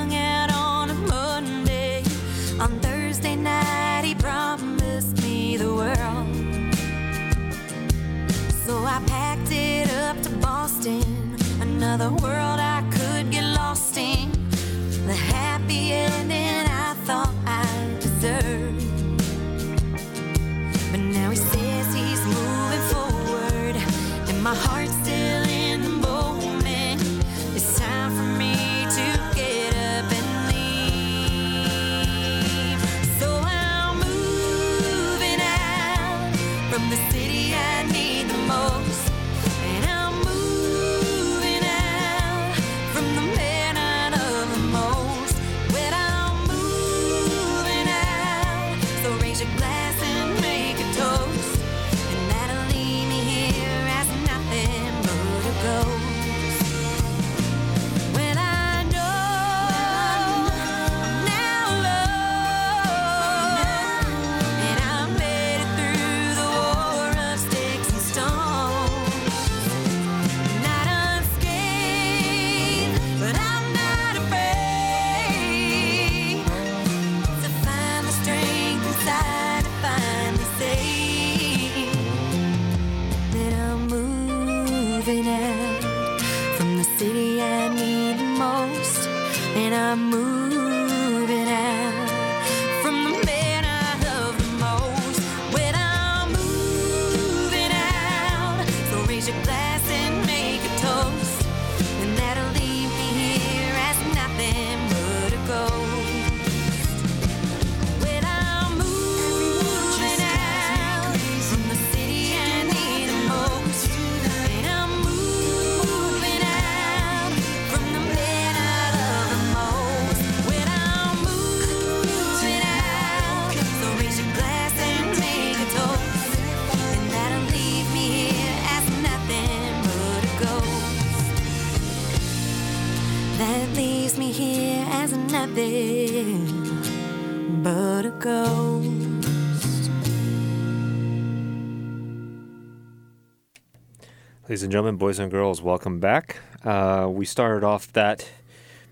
Ladies 144.49 144.63
and 144.63 144.71
gentlemen, 144.71 144.95
boys 144.95 145.19
and 145.19 145.29
girls, 145.29 145.61
welcome 145.61 145.99
back. 145.99 146.39
Uh, 146.63 147.07
we 147.07 147.23
started 147.23 147.63
off 147.63 147.93
that 147.93 148.31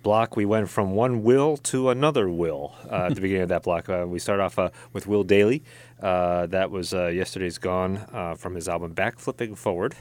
block. 0.04 0.36
We 0.38 0.46
went 0.46 0.70
from 0.70 0.92
one 0.92 1.24
will 1.24 1.58
to 1.58 1.90
another 1.90 2.30
will 2.30 2.76
uh, 2.92 3.06
at 3.06 3.16
the 3.16 3.22
beginning 3.22 3.42
of 3.42 3.50
that 3.50 3.64
block. 3.64 3.90
Uh, 3.90 4.06
we 4.08 4.20
started 4.20 4.44
off 4.44 4.60
uh, 4.60 4.70
with 4.94 5.08
Will 5.08 5.26
Dailey. 5.26 5.64
Uh, 6.00 6.46
that 6.46 6.70
was 6.70 6.94
uh, 6.94 7.08
Yesterday's 7.08 7.58
Gone 7.58 8.06
uh, 8.14 8.36
from 8.36 8.54
his 8.54 8.70
album 8.70 8.94
Back 8.94 9.18
Flipping 9.18 9.56
Forward. 9.56 9.96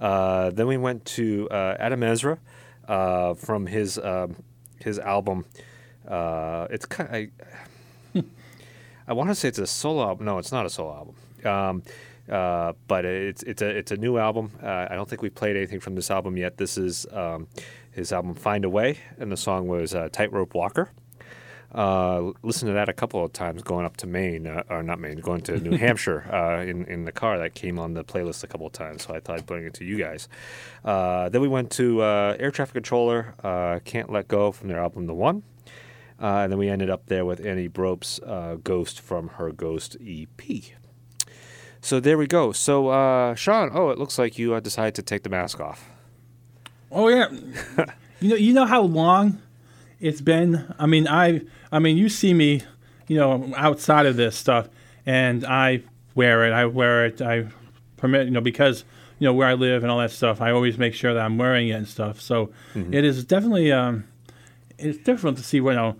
Uh, 0.00 0.48
then 0.48 0.66
we 0.66 0.78
went 0.78 1.04
to 1.04 1.46
uh, 1.50 1.76
Adam 1.78 2.02
Ezra 2.02 2.38
uh, 2.88 3.34
from 3.34 3.66
his 3.66 3.98
um, 3.98 4.34
his 4.78 4.98
album. 4.98 5.44
Uh, 6.08 6.68
it's 6.70 6.86
kind. 6.86 7.30
I, 8.14 8.22
I 9.06 9.12
want 9.12 9.28
to 9.28 9.34
say 9.34 9.48
it's 9.48 9.58
a 9.58 9.66
solo 9.66 10.08
album. 10.08 10.24
No, 10.24 10.38
it's 10.38 10.52
not 10.52 10.64
a 10.64 10.70
solo 10.70 10.94
album. 10.94 11.14
Um, 11.44 11.82
uh, 12.30 12.72
but 12.86 13.04
it's 13.04 13.42
it's 13.42 13.62
a 13.62 13.68
it's 13.68 13.90
a 13.90 13.96
new 13.96 14.16
album. 14.16 14.52
Uh, 14.62 14.86
I 14.88 14.94
don't 14.94 15.08
think 15.08 15.22
we 15.22 15.30
played 15.30 15.56
anything 15.56 15.80
from 15.80 15.94
this 15.94 16.10
album 16.10 16.36
yet. 16.36 16.56
This 16.56 16.78
is 16.78 17.06
um, 17.12 17.48
his 17.90 18.12
album 18.12 18.34
Find 18.34 18.64
a 18.64 18.70
Way, 18.70 18.98
and 19.18 19.32
the 19.32 19.36
song 19.36 19.66
was 19.66 19.94
uh, 19.94 20.08
Tightrope 20.12 20.54
Walker. 20.54 20.90
Uh, 21.72 22.32
listen 22.42 22.66
to 22.66 22.74
that 22.74 22.88
a 22.88 22.92
couple 22.92 23.24
of 23.24 23.32
times 23.32 23.62
going 23.62 23.86
up 23.86 23.96
to 23.96 24.06
Maine, 24.06 24.46
uh, 24.46 24.64
or 24.68 24.82
not 24.82 24.98
Maine, 24.98 25.18
going 25.18 25.40
to 25.42 25.58
New 25.58 25.76
Hampshire 25.76 26.28
uh, 26.32 26.62
in 26.62 26.84
in 26.86 27.04
the 27.04 27.12
car. 27.12 27.38
That 27.38 27.54
came 27.54 27.78
on 27.78 27.94
the 27.94 28.04
playlist 28.04 28.44
a 28.44 28.46
couple 28.46 28.66
of 28.66 28.72
times, 28.72 29.06
so 29.06 29.14
I 29.14 29.20
thought 29.20 29.38
I'd 29.38 29.46
bring 29.46 29.64
it 29.64 29.74
to 29.74 29.84
you 29.84 29.96
guys. 29.96 30.28
Uh, 30.84 31.28
then 31.28 31.40
we 31.40 31.48
went 31.48 31.70
to 31.72 32.02
uh, 32.02 32.36
Air 32.38 32.50
Traffic 32.50 32.74
Controller, 32.74 33.34
uh, 33.42 33.80
Can't 33.84 34.10
Let 34.10 34.28
Go 34.28 34.52
from 34.52 34.68
their 34.68 34.80
album 34.80 35.06
The 35.06 35.14
One. 35.14 35.42
Uh, 36.20 36.40
and 36.42 36.52
then 36.52 36.58
we 36.58 36.68
ended 36.68 36.90
up 36.90 37.06
there 37.06 37.24
with 37.24 37.44
Annie 37.44 37.68
Brobst's 37.68 38.20
uh, 38.20 38.58
Ghost 38.62 39.00
from 39.00 39.28
her 39.28 39.50
Ghost 39.52 39.96
EP. 40.06 40.42
So 41.82 41.98
there 42.00 42.18
we 42.18 42.26
go. 42.26 42.52
So, 42.52 42.88
uh, 42.88 43.34
Sean, 43.34 43.70
oh, 43.72 43.90
it 43.90 43.98
looks 43.98 44.18
like 44.18 44.38
you 44.38 44.54
uh, 44.54 44.60
decided 44.60 44.94
to 44.96 45.02
take 45.02 45.22
the 45.22 45.30
mask 45.30 45.60
off. 45.60 45.88
Oh 46.92 47.08
yeah, 47.08 47.30
you 48.20 48.30
know 48.30 48.36
you 48.36 48.52
know 48.52 48.66
how 48.66 48.82
long 48.82 49.40
it's 50.00 50.20
been. 50.20 50.74
I 50.78 50.86
mean 50.86 51.06
I 51.06 51.42
I 51.70 51.78
mean 51.78 51.96
you 51.96 52.08
see 52.08 52.34
me, 52.34 52.62
you 53.06 53.16
know 53.16 53.52
outside 53.56 54.06
of 54.06 54.16
this 54.16 54.36
stuff, 54.36 54.68
and 55.06 55.44
I 55.44 55.82
wear 56.14 56.44
it. 56.44 56.52
I 56.52 56.66
wear 56.66 57.06
it. 57.06 57.22
I 57.22 57.46
permit 57.96 58.24
you 58.26 58.32
know 58.32 58.40
because 58.40 58.84
you 59.20 59.26
know 59.26 59.32
where 59.32 59.46
I 59.46 59.54
live 59.54 59.84
and 59.84 59.92
all 59.92 59.98
that 59.98 60.10
stuff. 60.10 60.40
I 60.40 60.50
always 60.50 60.78
make 60.78 60.94
sure 60.94 61.14
that 61.14 61.24
I'm 61.24 61.38
wearing 61.38 61.68
it 61.68 61.72
and 61.72 61.86
stuff. 61.86 62.20
So 62.20 62.52
it 62.74 63.04
is 63.04 63.24
definitely 63.24 63.70
um, 63.70 64.04
it's 64.78 64.98
different 64.98 65.36
to 65.38 65.44
see 65.44 65.58
you 65.58 65.72
know. 65.72 65.96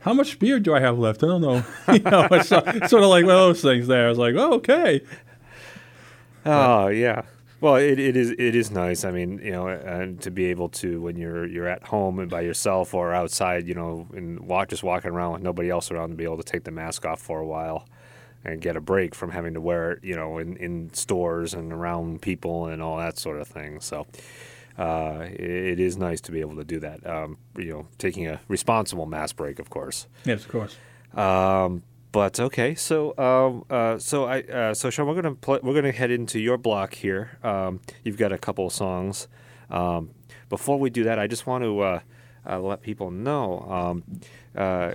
How 0.00 0.14
much 0.14 0.38
beer 0.38 0.58
do 0.58 0.74
I 0.74 0.80
have 0.80 0.98
left? 0.98 1.22
I 1.22 1.26
don't 1.26 1.42
know. 1.42 1.62
you 1.92 1.98
know, 2.00 2.26
it's, 2.30 2.48
sort 2.48 2.66
of 2.66 3.10
like 3.10 3.24
one 3.24 3.34
of 3.34 3.40
those 3.40 3.62
things. 3.62 3.86
There, 3.86 4.06
I 4.06 4.08
was 4.08 4.18
like, 4.18 4.34
oh, 4.34 4.54
okay. 4.54 5.02
Oh 6.44 6.88
yeah. 6.88 7.22
Well, 7.60 7.76
it, 7.76 7.98
it 7.98 8.16
is 8.16 8.30
it 8.30 8.54
is 8.54 8.70
nice. 8.70 9.04
I 9.04 9.10
mean, 9.10 9.38
you 9.42 9.52
know, 9.52 9.68
and 9.68 10.18
to 10.22 10.30
be 10.30 10.46
able 10.46 10.70
to 10.70 11.02
when 11.02 11.16
you're 11.16 11.46
you're 11.46 11.68
at 11.68 11.82
home 11.82 12.18
and 12.18 12.30
by 12.30 12.40
yourself 12.40 12.94
or 12.94 13.12
outside, 13.12 13.68
you 13.68 13.74
know, 13.74 14.08
and 14.14 14.40
walk 14.40 14.68
just 14.68 14.82
walking 14.82 15.10
around 15.10 15.34
with 15.34 15.42
nobody 15.42 15.68
else 15.68 15.90
around, 15.90 16.10
to 16.10 16.14
be 16.16 16.24
able 16.24 16.38
to 16.38 16.42
take 16.42 16.64
the 16.64 16.70
mask 16.70 17.04
off 17.04 17.20
for 17.20 17.38
a 17.38 17.46
while 17.46 17.86
and 18.42 18.62
get 18.62 18.76
a 18.76 18.80
break 18.80 19.14
from 19.14 19.30
having 19.32 19.52
to 19.52 19.60
wear 19.60 19.92
it, 19.92 20.02
you 20.02 20.16
know, 20.16 20.38
in, 20.38 20.56
in 20.56 20.90
stores 20.94 21.52
and 21.52 21.74
around 21.74 22.22
people 22.22 22.66
and 22.68 22.80
all 22.80 22.96
that 22.96 23.18
sort 23.18 23.38
of 23.38 23.46
thing. 23.46 23.80
So. 23.80 24.06
Uh, 24.80 25.26
it, 25.28 25.78
is 25.78 25.98
nice 25.98 26.22
to 26.22 26.32
be 26.32 26.40
able 26.40 26.56
to 26.56 26.64
do 26.64 26.80
that. 26.80 27.06
Um, 27.06 27.36
you 27.58 27.70
know, 27.70 27.86
taking 27.98 28.26
a 28.26 28.40
responsible 28.48 29.04
mass 29.04 29.30
break, 29.30 29.58
of 29.58 29.68
course. 29.68 30.06
Yes, 30.24 30.46
of 30.46 30.48
course. 30.50 30.78
Um, 31.12 31.82
but 32.12 32.40
okay, 32.40 32.74
so 32.74 33.16
um, 33.18 33.64
uh, 33.68 33.98
so 33.98 34.24
I 34.24 34.40
uh, 34.40 34.72
so 34.74 34.88
Sean, 34.88 35.06
we're 35.06 35.20
gonna 35.20 35.34
pl- 35.34 35.60
we're 35.62 35.74
gonna 35.74 35.92
head 35.92 36.10
into 36.10 36.40
your 36.40 36.56
block 36.56 36.94
here. 36.94 37.38
Um, 37.42 37.80
you've 38.04 38.16
got 38.16 38.32
a 38.32 38.38
couple 38.38 38.66
of 38.68 38.72
songs. 38.72 39.28
Um, 39.68 40.12
before 40.48 40.78
we 40.78 40.88
do 40.88 41.04
that, 41.04 41.18
I 41.18 41.26
just 41.26 41.46
want 41.46 41.62
to 41.62 41.80
uh, 41.80 42.00
uh, 42.48 42.58
let 42.58 42.80
people 42.80 43.10
know 43.10 43.60
um, 43.68 44.04
uh, 44.56 44.94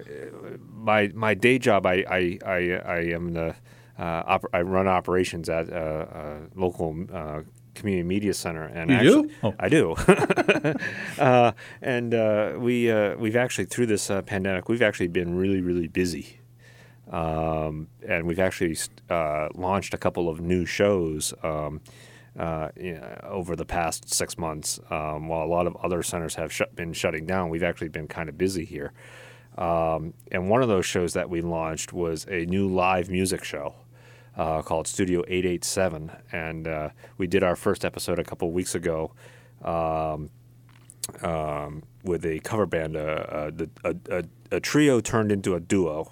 my 0.73 1.11
my 1.13 1.35
day 1.35 1.59
job. 1.59 1.85
I 1.85 2.03
I 2.09 2.39
I, 2.43 2.81
I 2.85 2.97
am 3.13 3.33
the 3.33 3.55
uh, 3.99 4.23
op- 4.25 4.49
I 4.51 4.61
run 4.61 4.87
operations 4.87 5.47
at 5.47 5.69
a, 5.69 6.49
a 6.55 6.59
local. 6.59 7.05
Uh, 7.13 7.41
Community 7.75 8.07
media 8.07 8.33
center, 8.33 8.63
and 8.63 8.89
You 8.89 8.95
actually, 8.95 9.27
do? 9.27 9.33
Oh. 9.43 9.53
I 9.59 9.69
do. 9.69 9.95
uh, 11.19 11.51
and 11.81 12.13
uh, 12.13 12.53
we 12.57 12.89
uh, 12.89 13.15
we've 13.17 13.35
actually 13.35 13.65
through 13.65 13.85
this 13.87 14.09
uh, 14.09 14.21
pandemic, 14.21 14.69
we've 14.69 14.81
actually 14.81 15.07
been 15.07 15.35
really 15.35 15.61
really 15.61 15.87
busy 15.87 16.39
um, 17.11 17.87
and 18.07 18.25
we've 18.25 18.39
actually 18.39 18.77
uh, 19.09 19.49
launched 19.53 19.93
a 19.93 19.97
couple 19.97 20.29
of 20.29 20.41
new 20.41 20.65
shows 20.65 21.33
um, 21.43 21.81
uh, 22.37 22.69
yeah, 22.75 23.19
over 23.23 23.55
the 23.55 23.65
past 23.65 24.13
six 24.13 24.37
months. 24.37 24.79
Um, 24.89 25.27
while 25.27 25.45
a 25.45 25.47
lot 25.47 25.67
of 25.67 25.75
other 25.77 26.01
centers 26.03 26.35
have 26.35 26.51
shut, 26.51 26.75
been 26.75 26.93
shutting 26.93 27.25
down, 27.25 27.49
we've 27.49 27.63
actually 27.63 27.89
been 27.89 28.07
kind 28.07 28.29
of 28.29 28.37
busy 28.37 28.65
here. 28.65 28.91
Um, 29.57 30.13
and 30.31 30.49
one 30.49 30.61
of 30.61 30.67
those 30.67 30.85
shows 30.85 31.13
that 31.13 31.29
we 31.29 31.41
launched 31.41 31.93
was 31.93 32.25
a 32.29 32.45
new 32.45 32.67
live 32.67 33.09
music 33.09 33.43
show 33.43 33.75
uh, 34.37 34.61
called 34.61 34.87
Studio 34.87 35.19
887. 35.27 36.11
And 36.31 36.67
uh, 36.67 36.89
we 37.17 37.27
did 37.27 37.43
our 37.43 37.55
first 37.55 37.85
episode 37.85 38.19
a 38.19 38.23
couple 38.23 38.51
weeks 38.51 38.75
ago 38.75 39.13
um, 39.63 40.29
um, 41.21 41.83
with 42.03 42.25
a 42.25 42.39
cover 42.39 42.65
band, 42.65 42.95
uh, 42.97 42.99
uh, 42.99 43.51
the- 43.53 43.69
a, 43.83 43.95
a, 44.09 44.23
a 44.57 44.59
trio 44.59 44.99
turned 44.99 45.31
into 45.31 45.55
a 45.55 45.59
duo. 45.59 46.11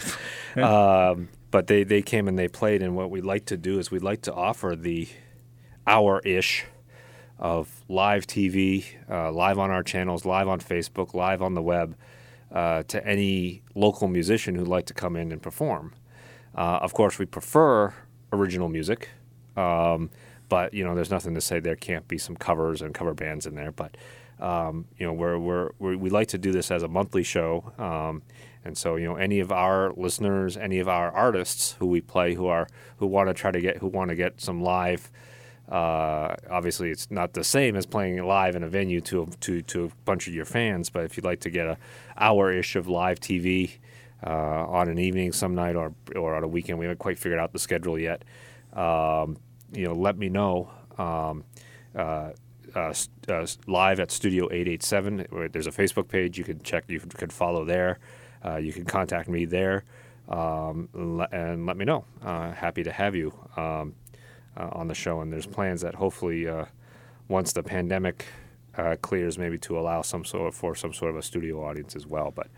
um, 0.56 1.28
but 1.50 1.66
they, 1.66 1.84
they 1.84 2.02
came 2.02 2.28
and 2.28 2.38
they 2.38 2.48
played, 2.48 2.82
and 2.82 2.96
what 2.96 3.10
we 3.10 3.20
like 3.20 3.44
to 3.46 3.56
do 3.56 3.78
is 3.78 3.90
we 3.90 3.98
like 3.98 4.22
to 4.22 4.32
offer 4.32 4.74
the 4.76 5.08
hour 5.86 6.20
ish 6.24 6.64
of 7.38 7.84
live 7.88 8.26
TV, 8.26 8.84
uh, 9.10 9.30
live 9.32 9.58
on 9.58 9.70
our 9.70 9.82
channels, 9.82 10.24
live 10.24 10.48
on 10.48 10.60
Facebook, 10.60 11.12
live 11.12 11.42
on 11.42 11.54
the 11.54 11.62
web, 11.62 11.96
uh, 12.52 12.82
to 12.84 13.04
any 13.06 13.62
local 13.74 14.08
musician 14.08 14.54
who'd 14.54 14.68
like 14.68 14.86
to 14.86 14.94
come 14.94 15.16
in 15.16 15.32
and 15.32 15.42
perform. 15.42 15.92
Uh, 16.54 16.78
of 16.82 16.92
course, 16.92 17.18
we 17.18 17.26
prefer 17.26 17.94
original 18.32 18.68
music, 18.68 19.10
um, 19.56 20.10
but 20.48 20.74
you 20.74 20.84
know, 20.84 20.94
there's 20.94 21.10
nothing 21.10 21.34
to 21.34 21.40
say 21.40 21.60
there 21.60 21.76
can't 21.76 22.06
be 22.08 22.18
some 22.18 22.36
covers 22.36 22.82
and 22.82 22.94
cover 22.94 23.14
bands 23.14 23.46
in 23.46 23.54
there. 23.54 23.72
But 23.72 23.96
um, 24.38 24.86
you 24.98 25.06
know, 25.06 25.12
we're, 25.12 25.38
we're, 25.38 25.70
we're 25.78 25.96
we 25.96 26.10
like 26.10 26.28
to 26.28 26.38
do 26.38 26.52
this 26.52 26.70
as 26.70 26.82
a 26.82 26.88
monthly 26.88 27.22
show, 27.22 27.72
um, 27.78 28.22
and 28.64 28.76
so 28.76 28.96
you 28.96 29.06
know, 29.06 29.16
any 29.16 29.40
of 29.40 29.50
our 29.50 29.92
listeners, 29.92 30.56
any 30.56 30.78
of 30.78 30.88
our 30.88 31.10
artists 31.10 31.76
who 31.78 31.86
we 31.86 32.00
play, 32.00 32.34
who 32.34 32.46
are 32.46 32.68
who 32.98 33.06
want 33.06 33.28
to 33.28 33.34
try 33.34 33.50
to 33.50 33.60
get 33.60 33.78
who 33.78 33.86
want 33.86 34.10
to 34.10 34.16
get 34.16 34.40
some 34.40 34.62
live. 34.62 35.10
Uh, 35.68 36.34
obviously, 36.50 36.90
it's 36.90 37.10
not 37.10 37.32
the 37.32 37.44
same 37.44 37.76
as 37.76 37.86
playing 37.86 38.22
live 38.22 38.56
in 38.56 38.62
a 38.62 38.68
venue 38.68 39.00
to 39.00 39.26
to 39.40 39.62
to 39.62 39.84
a 39.84 39.90
bunch 40.04 40.26
of 40.26 40.34
your 40.34 40.44
fans. 40.44 40.90
But 40.90 41.04
if 41.04 41.16
you'd 41.16 41.24
like 41.24 41.40
to 41.40 41.50
get 41.50 41.66
a 41.66 41.78
hour 42.18 42.52
ish 42.52 42.76
of 42.76 42.88
live 42.88 43.20
TV 43.20 43.78
uh, 44.24 44.66
on 44.68 44.88
an 44.88 44.98
evening 44.98 45.32
some 45.32 45.54
night 45.54 45.76
or 45.76 45.94
or 46.16 46.34
on 46.34 46.44
a 46.44 46.48
weekend, 46.48 46.78
we 46.78 46.84
haven't 46.84 46.98
quite 46.98 47.18
figured 47.18 47.40
out 47.40 47.52
the 47.52 47.58
schedule 47.58 47.98
yet. 47.98 48.24
Um, 48.72 49.36
you 49.72 49.86
know, 49.86 49.94
let 49.94 50.16
me 50.18 50.28
know. 50.28 50.70
Um, 50.98 51.44
uh, 51.94 52.30
uh, 52.74 52.94
uh, 53.28 53.46
live 53.66 54.00
at 54.00 54.10
Studio 54.10 54.46
887. 54.46 55.26
There's 55.52 55.66
a 55.66 55.70
Facebook 55.70 56.08
page 56.08 56.38
you 56.38 56.44
can 56.44 56.62
check. 56.62 56.84
You 56.88 57.00
can 57.00 57.28
follow 57.28 57.64
there. 57.64 57.98
Uh, 58.44 58.56
you 58.56 58.72
can 58.72 58.84
contact 58.84 59.28
me 59.28 59.44
there 59.44 59.84
um, 60.28 60.88
and 61.32 61.66
let 61.66 61.76
me 61.76 61.84
know. 61.84 62.04
Uh, 62.22 62.52
happy 62.52 62.82
to 62.82 62.90
have 62.90 63.14
you 63.14 63.32
um, 63.56 63.94
on 64.56 64.88
the 64.88 64.94
show. 64.94 65.20
And 65.20 65.30
there's 65.30 65.46
plans 65.46 65.82
that 65.82 65.94
hopefully 65.94 66.48
once 67.28 67.52
the 67.52 67.62
pandemic 67.62 68.24
clears, 69.02 69.36
maybe 69.36 69.58
to 69.58 69.78
allow 69.78 70.00
some 70.00 70.24
sort 70.24 70.48
of, 70.48 70.54
for 70.54 70.74
some 70.74 70.94
sort 70.94 71.10
of 71.10 71.16
a 71.18 71.22
studio 71.22 71.62
audience 71.62 71.94
as 71.94 72.06
well. 72.06 72.32
But 72.34 72.48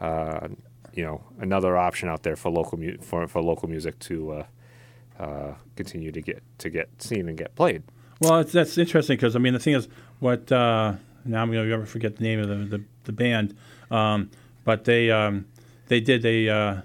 uh, 0.00 0.48
you 0.98 1.04
know, 1.04 1.22
another 1.38 1.76
option 1.76 2.08
out 2.08 2.24
there 2.24 2.34
for 2.34 2.50
local 2.50 2.76
mu- 2.76 2.98
for 2.98 3.28
for 3.28 3.40
local 3.40 3.68
music 3.68 3.96
to 4.00 4.32
uh, 4.32 5.22
uh, 5.22 5.54
continue 5.76 6.10
to 6.10 6.20
get 6.20 6.42
to 6.58 6.68
get 6.68 6.88
seen 7.00 7.28
and 7.28 7.38
get 7.38 7.54
played. 7.54 7.84
Well, 8.20 8.42
that's 8.42 8.76
interesting 8.76 9.16
because 9.16 9.36
I 9.36 9.38
mean 9.38 9.52
the 9.52 9.60
thing 9.60 9.74
is 9.74 9.86
what 10.18 10.50
uh, 10.50 10.94
now 11.24 11.42
I'm 11.42 11.52
gonna 11.52 11.72
ever 11.72 11.86
forget 11.86 12.16
the 12.16 12.24
name 12.24 12.40
of 12.40 12.48
the 12.48 12.78
the, 12.78 12.84
the 13.04 13.12
band, 13.12 13.56
um, 13.92 14.30
but 14.64 14.86
they 14.86 15.08
um, 15.12 15.46
they 15.86 16.00
did 16.00 16.22
they 16.22 16.48
uh, 16.48 16.80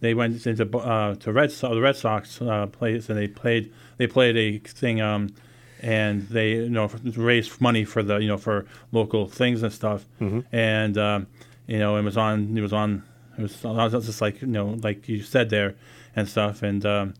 they 0.00 0.14
went 0.14 0.46
into 0.46 0.78
uh, 0.78 1.14
to 1.16 1.30
Red 1.30 1.52
Sox, 1.52 1.74
the 1.74 1.80
Red 1.82 1.96
Sox 1.96 2.40
uh, 2.40 2.66
place 2.68 3.10
and 3.10 3.18
they 3.18 3.28
played 3.28 3.70
they 3.98 4.06
played 4.06 4.34
a 4.38 4.58
thing 4.66 5.02
um, 5.02 5.28
and 5.82 6.26
they 6.30 6.52
you 6.52 6.70
know 6.70 6.88
raised 7.16 7.60
money 7.60 7.84
for 7.84 8.02
the 8.02 8.16
you 8.16 8.28
know 8.28 8.38
for 8.38 8.64
local 8.92 9.28
things 9.28 9.62
and 9.62 9.74
stuff 9.74 10.06
and 10.52 10.96
um, 10.96 11.26
you 11.66 11.78
know 11.78 11.96
it 11.96 12.02
was 12.02 12.16
on 12.16 12.56
it 12.56 12.62
was 12.62 12.72
on 12.72 13.02
it 13.38 13.42
was, 13.42 13.54
it 13.64 13.68
was 13.68 14.06
just 14.06 14.20
like 14.20 14.40
you 14.42 14.48
know 14.48 14.78
like 14.82 15.08
you 15.08 15.22
said 15.22 15.50
there 15.50 15.74
and 16.16 16.28
stuff 16.28 16.62
and 16.62 16.84
um, 16.86 17.14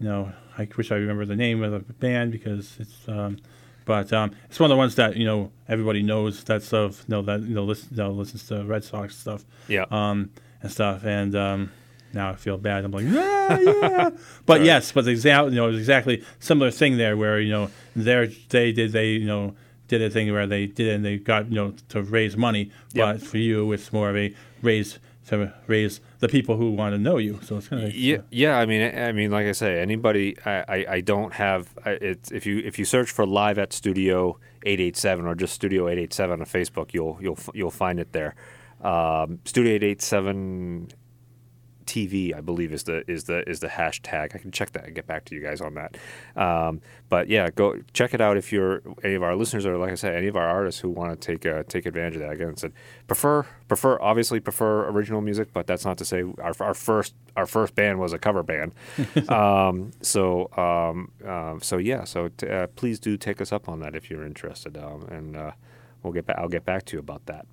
you 0.00 0.08
know, 0.08 0.32
I 0.58 0.66
wish 0.76 0.90
I 0.90 0.96
remember 0.96 1.24
the 1.24 1.36
name 1.36 1.62
of 1.62 1.86
the 1.86 1.92
band 1.94 2.32
because 2.32 2.76
it's, 2.80 3.08
um, 3.08 3.38
but 3.84 4.12
um, 4.12 4.32
it's 4.48 4.58
one 4.58 4.70
of 4.70 4.74
the 4.74 4.78
ones 4.78 4.94
that 4.96 5.16
you 5.16 5.24
know 5.24 5.50
everybody 5.68 6.02
knows 6.02 6.42
that 6.44 6.62
stuff. 6.62 7.04
you 7.06 7.12
know 7.14 7.22
that 7.22 7.40
you 7.42 7.54
know 7.54 7.64
listen, 7.64 7.88
you 7.92 7.96
know, 7.98 8.10
listens 8.10 8.46
to 8.48 8.64
Red 8.64 8.84
Sox 8.84 9.16
stuff, 9.16 9.44
Yeah. 9.68 9.84
um, 9.90 10.30
and 10.62 10.70
stuff, 10.72 11.04
and 11.04 11.34
um, 11.36 11.72
now 12.12 12.30
I 12.30 12.36
feel 12.36 12.58
bad. 12.58 12.84
I'm 12.84 12.90
like, 12.92 13.04
yeah, 13.06 13.58
yeah, 13.60 14.10
but 14.46 14.62
yes, 14.62 14.92
but 14.92 15.06
exactly, 15.08 15.50
you 15.52 15.56
know 15.56 15.66
it 15.68 15.72
was 15.72 15.78
exactly 15.78 16.22
similar 16.40 16.70
thing 16.70 16.96
there 16.96 17.16
where 17.16 17.40
you 17.40 17.50
know 17.50 17.70
there 17.96 18.26
they 18.48 18.72
did 18.72 18.92
they 18.92 19.10
you 19.12 19.26
know 19.26 19.54
did 19.88 20.00
a 20.02 20.08
thing 20.10 20.32
where 20.32 20.46
they 20.46 20.66
did 20.66 20.86
it 20.88 20.94
and 20.94 21.04
they 21.04 21.18
got 21.18 21.48
you 21.48 21.54
know 21.54 21.74
to 21.90 22.02
raise 22.02 22.36
money, 22.36 22.70
Yep. 22.92 23.20
but 23.20 23.26
for 23.26 23.38
you 23.38 23.70
it's 23.72 23.92
more 23.92 24.10
of 24.10 24.16
a 24.16 24.34
raise 24.62 24.98
to 25.28 25.52
raise 25.66 26.00
the 26.18 26.28
people 26.28 26.56
who 26.56 26.72
want 26.72 26.94
to 26.94 26.98
know 26.98 27.16
you. 27.18 27.40
So 27.42 27.56
it's 27.56 27.68
kind 27.68 27.84
of 27.84 27.94
Yeah, 27.94 28.18
yeah. 28.30 28.58
I 28.58 28.66
mean, 28.66 28.82
I 28.82 29.08
I 29.08 29.12
mean, 29.12 29.30
like 29.30 29.46
I 29.46 29.52
say, 29.52 29.80
anybody. 29.80 30.36
I, 30.44 30.64
I, 30.68 30.86
I 30.88 31.00
don't 31.00 31.32
have. 31.34 31.74
I, 31.84 31.90
it's 31.92 32.30
if 32.32 32.46
you 32.46 32.58
if 32.58 32.78
you 32.78 32.84
search 32.84 33.10
for 33.10 33.26
live 33.26 33.58
at 33.58 33.72
Studio 33.72 34.38
eight 34.64 34.80
eight 34.80 34.96
seven 34.96 35.26
or 35.26 35.34
just 35.34 35.54
Studio 35.54 35.88
eight 35.88 35.98
eight 35.98 36.12
seven 36.12 36.40
on 36.40 36.46
Facebook, 36.46 36.92
you'll 36.92 37.18
you'll 37.20 37.38
you'll 37.54 37.70
find 37.70 38.00
it 38.00 38.12
there. 38.12 38.34
Um, 38.80 39.38
Studio 39.44 39.74
eight 39.74 39.84
eight 39.84 40.02
seven 40.02 40.88
TV, 41.92 42.34
I 42.34 42.40
believe, 42.40 42.72
is 42.72 42.84
the 42.84 43.04
is 43.10 43.24
the 43.24 43.46
is 43.46 43.60
the 43.60 43.68
hashtag. 43.68 44.34
I 44.34 44.38
can 44.38 44.50
check 44.50 44.72
that 44.72 44.86
and 44.86 44.94
get 44.94 45.06
back 45.06 45.26
to 45.26 45.34
you 45.34 45.42
guys 45.42 45.60
on 45.60 45.74
that. 45.74 45.98
Um, 46.40 46.80
but 47.10 47.28
yeah, 47.28 47.50
go 47.50 47.76
check 47.92 48.14
it 48.14 48.20
out 48.20 48.38
if 48.38 48.50
you're 48.50 48.80
any 49.04 49.12
of 49.12 49.22
our 49.22 49.36
listeners 49.36 49.66
or 49.66 49.76
like 49.76 49.90
I 49.92 49.96
said, 49.96 50.16
any 50.16 50.28
of 50.28 50.36
our 50.36 50.48
artists 50.48 50.80
who 50.80 50.88
want 50.88 51.20
to 51.20 51.26
take 51.26 51.44
uh, 51.44 51.64
take 51.68 51.84
advantage 51.84 52.14
of 52.14 52.20
that. 52.22 52.32
Again, 52.32 52.56
said 52.56 52.72
prefer 53.06 53.44
prefer 53.68 53.98
obviously 54.00 54.40
prefer 54.40 54.88
original 54.88 55.20
music, 55.20 55.52
but 55.52 55.66
that's 55.66 55.84
not 55.84 55.98
to 55.98 56.06
say 56.06 56.24
our, 56.40 56.54
our 56.60 56.74
first 56.74 57.14
our 57.36 57.46
first 57.46 57.74
band 57.74 58.00
was 58.00 58.14
a 58.14 58.18
cover 58.18 58.42
band. 58.42 58.72
um, 59.28 59.90
so 60.00 60.48
um, 60.56 61.12
um, 61.28 61.60
so 61.60 61.76
yeah, 61.76 62.04
so 62.04 62.28
t- 62.28 62.48
uh, 62.48 62.68
please 62.68 62.98
do 62.98 63.18
take 63.18 63.42
us 63.42 63.52
up 63.52 63.68
on 63.68 63.80
that 63.80 63.94
if 63.94 64.10
you're 64.10 64.24
interested, 64.24 64.78
um, 64.78 65.02
and 65.10 65.36
uh, 65.36 65.50
we'll 66.02 66.14
get 66.14 66.24
back. 66.24 66.38
I'll 66.38 66.48
get 66.48 66.64
back 66.64 66.86
to 66.86 66.96
you 66.96 67.00
about 67.00 67.26
that. 67.26 67.44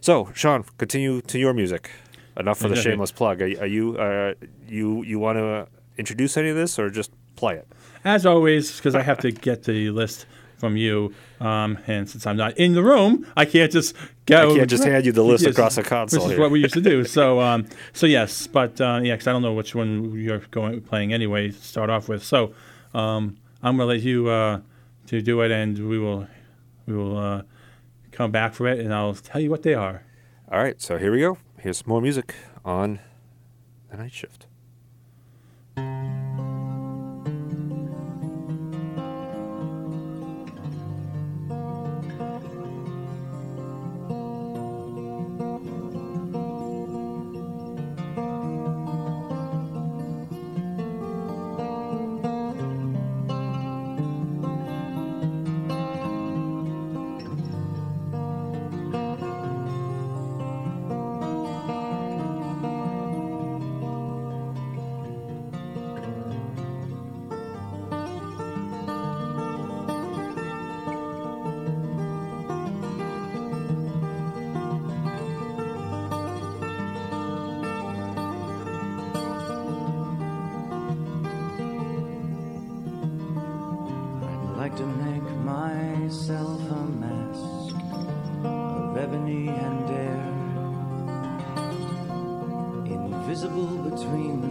So, 0.00 0.30
Sean, 0.34 0.64
continue 0.78 1.20
to 1.22 1.38
your 1.38 1.52
music. 1.52 1.90
Enough 2.36 2.58
for 2.58 2.68
the 2.68 2.76
shameless 2.76 3.12
plug. 3.12 3.40
Are, 3.40 3.46
are 3.46 3.66
you 3.66 3.96
uh, 3.96 4.34
you 4.68 5.02
you 5.04 5.18
want 5.18 5.38
to 5.38 5.68
introduce 5.96 6.36
any 6.36 6.50
of 6.50 6.56
this 6.56 6.78
or 6.78 6.90
just 6.90 7.10
play 7.34 7.54
it? 7.54 7.66
As 8.04 8.26
always, 8.26 8.76
because 8.76 8.94
I 8.94 9.02
have 9.02 9.18
to 9.20 9.30
get 9.48 9.64
the 9.64 9.90
list 9.90 10.26
from 10.58 10.76
you, 10.76 11.14
um, 11.40 11.78
and 11.86 12.08
since 12.08 12.26
I'm 12.26 12.36
not 12.36 12.56
in 12.58 12.74
the 12.74 12.82
room, 12.82 13.26
I 13.36 13.44
can't 13.44 13.70
just 13.72 13.94
go. 14.26 14.52
I 14.52 14.56
can't 14.56 14.70
just 14.70 14.84
hand 14.84 15.06
you 15.06 15.12
the 15.12 15.22
list 15.32 15.44
Yes, 15.44 15.52
across 15.52 15.76
the 15.76 15.82
console 15.82 16.20
Which 16.20 16.24
is 16.26 16.32
here. 16.32 16.40
what 16.40 16.50
we 16.50 16.60
used 16.60 16.74
to 16.74 16.80
do. 16.80 17.04
So, 17.16 17.40
um, 17.40 17.66
so 17.92 18.06
yes, 18.06 18.46
but 18.46 18.80
uh, 18.80 19.00
yeah, 19.02 19.14
because 19.14 19.28
I 19.28 19.32
don't 19.32 19.42
know 19.42 19.54
which 19.54 19.74
one 19.74 20.12
you're 20.18 20.40
going 20.50 20.82
playing 20.82 21.12
anyway. 21.12 21.48
To 21.48 21.54
start 21.54 21.88
off 21.88 22.08
with, 22.08 22.22
so 22.22 22.52
um, 22.94 23.38
I'm 23.62 23.76
gonna 23.76 23.86
let 23.86 24.00
you 24.02 24.28
uh, 24.28 24.60
to 25.06 25.22
do 25.22 25.40
it, 25.40 25.50
and 25.50 25.88
we 25.88 25.98
will 25.98 26.26
we 26.86 26.94
will 26.94 27.16
uh, 27.16 27.42
come 28.12 28.30
back 28.30 28.52
for 28.54 28.66
it, 28.66 28.78
and 28.80 28.92
I'll 28.92 29.14
tell 29.14 29.40
you 29.40 29.50
what 29.50 29.62
they 29.62 29.74
are. 29.74 30.02
All 30.50 30.58
right, 30.58 30.80
so 30.80 30.98
here 30.98 31.12
we 31.12 31.20
go. 31.20 31.38
Here's 31.58 31.78
some 31.78 31.88
more 31.88 32.02
music 32.02 32.34
on 32.64 33.00
the 33.90 33.96
night 33.96 34.12
shift. 34.12 34.45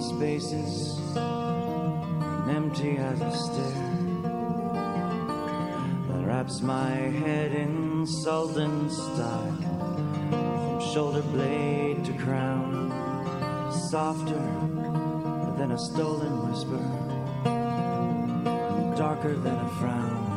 Spaces, 0.09 0.97
and 1.15 2.51
empty 2.51 2.97
as 2.97 3.21
a 3.21 3.31
stair. 3.31 3.81
That 6.07 6.25
wraps 6.25 6.61
my 6.61 6.91
head 7.23 7.51
in 7.53 8.05
sultan 8.05 8.89
style, 8.89 9.57
from 10.29 10.93
shoulder 10.93 11.21
blade 11.21 12.05
to 12.05 12.13
crown, 12.13 12.91
softer 13.89 14.45
than 15.57 15.71
a 15.71 15.77
stolen 15.77 16.49
whisper 16.49 17.05
darker 18.95 19.35
than 19.35 19.55
a 19.55 19.69
frown. 19.77 20.34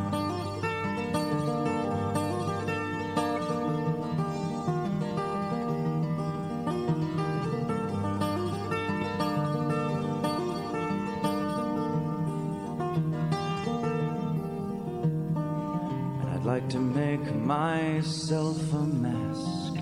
Myself 17.49 18.61
a 18.75 18.85
mask 18.85 19.73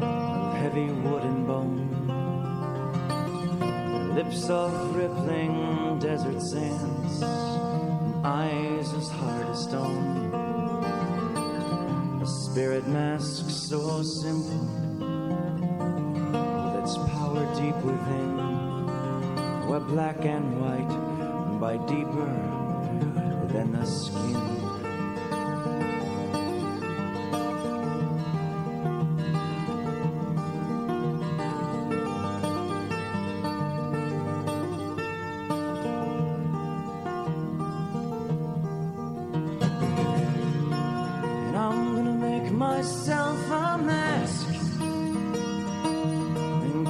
of 0.00 0.56
heavy 0.56 0.86
wood 1.04 1.22
and 1.22 1.46
bone 1.46 1.84
lips 4.14 4.48
of 4.48 4.96
rippling 4.96 5.98
desert 5.98 6.40
sands, 6.40 7.22
eyes 8.24 8.90
as 8.94 9.10
hard 9.10 9.46
as 9.48 9.64
stone. 9.64 10.32
A 12.22 12.26
spirit 12.26 12.86
mask 12.88 13.03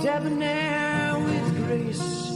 debonair 0.05 1.19
with 1.19 1.67
grace. 1.67 2.29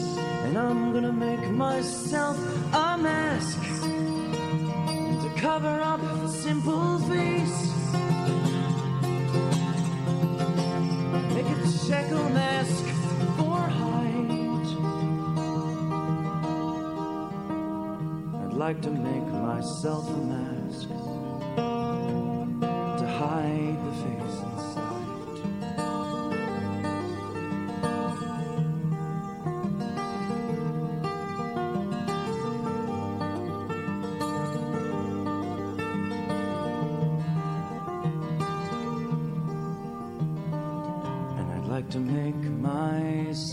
And 0.44 0.56
I'm 0.56 0.90
gonna 0.94 1.12
make 1.12 1.50
myself 1.50 2.38
a 2.72 2.96
mask 2.96 3.60
to 5.22 5.28
cover 5.36 5.78
up 5.82 6.00
a 6.02 6.28
simple 6.30 6.98
face. 7.10 7.58
Make 11.34 11.50
a 11.56 11.58
Jekyll 11.86 12.30
mask 12.30 12.84
for 13.36 13.60
Hyde. 13.78 14.68
I'd 18.44 18.54
like 18.54 18.80
to 18.80 18.90
make 18.90 19.28
myself 19.50 20.08
a 20.08 20.22
mask 20.34 20.88
to 23.00 23.06
hide 23.20 23.76
the 23.84 23.92
face 24.02 24.47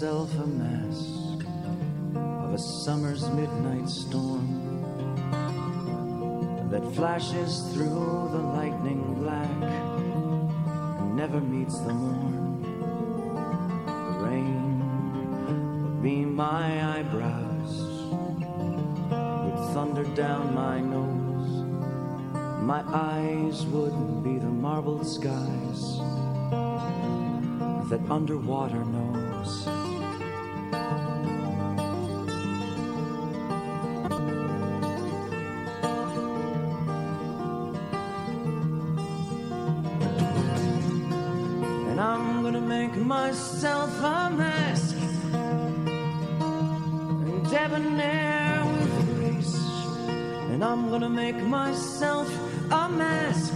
myself 0.06 0.36
a 0.36 0.46
mask 0.46 1.48
of 2.16 2.54
a 2.54 2.58
summer's 2.60 3.28
midnight 3.30 3.90
storm 3.90 4.46
that 6.70 6.84
flashes 6.94 7.74
through 7.74 8.30
the 8.32 8.38
lightning 8.38 9.16
black 9.16 9.50
and 11.00 11.16
never 11.16 11.42
meets 11.42 11.80
the 11.80 11.92
morn. 11.92 12.62
The 13.88 14.20
rain 14.28 14.80
would 15.48 16.04
be 16.04 16.24
my 16.24 17.00
eyebrows, 17.00 17.74
would 19.10 19.74
thunder 19.74 20.04
down 20.14 20.54
my 20.54 20.82
nose. 20.82 21.64
My 22.62 22.84
eyes 22.94 23.66
would 23.74 24.24
be 24.24 24.38
the 24.38 24.54
marbled 24.66 25.08
skies 25.08 25.98
that 27.90 28.02
underwater 28.12 28.86
knows. 28.86 29.85
I'm 50.76 50.90
gonna 50.90 51.10
make 51.10 51.42
myself 51.42 52.28
a 52.70 52.90
mask 52.90 53.54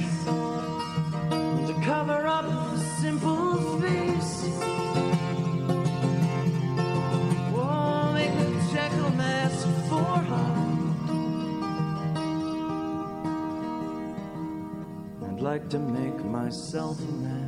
to 1.67 1.73
cover 1.83 2.25
up 2.25 2.45
a 2.45 2.79
simple 3.01 3.81
face. 3.81 4.45
Oh, 7.53 8.13
make 8.13 8.31
a 8.31 8.49
Jekyll 8.71 9.11
mask 9.17 9.67
for 9.89 10.15
Hyde. 10.29 10.79
I'd 15.27 15.41
like 15.41 15.67
to 15.71 15.79
make 15.79 16.23
myself 16.23 16.97
a 17.01 17.11
mask 17.11 17.38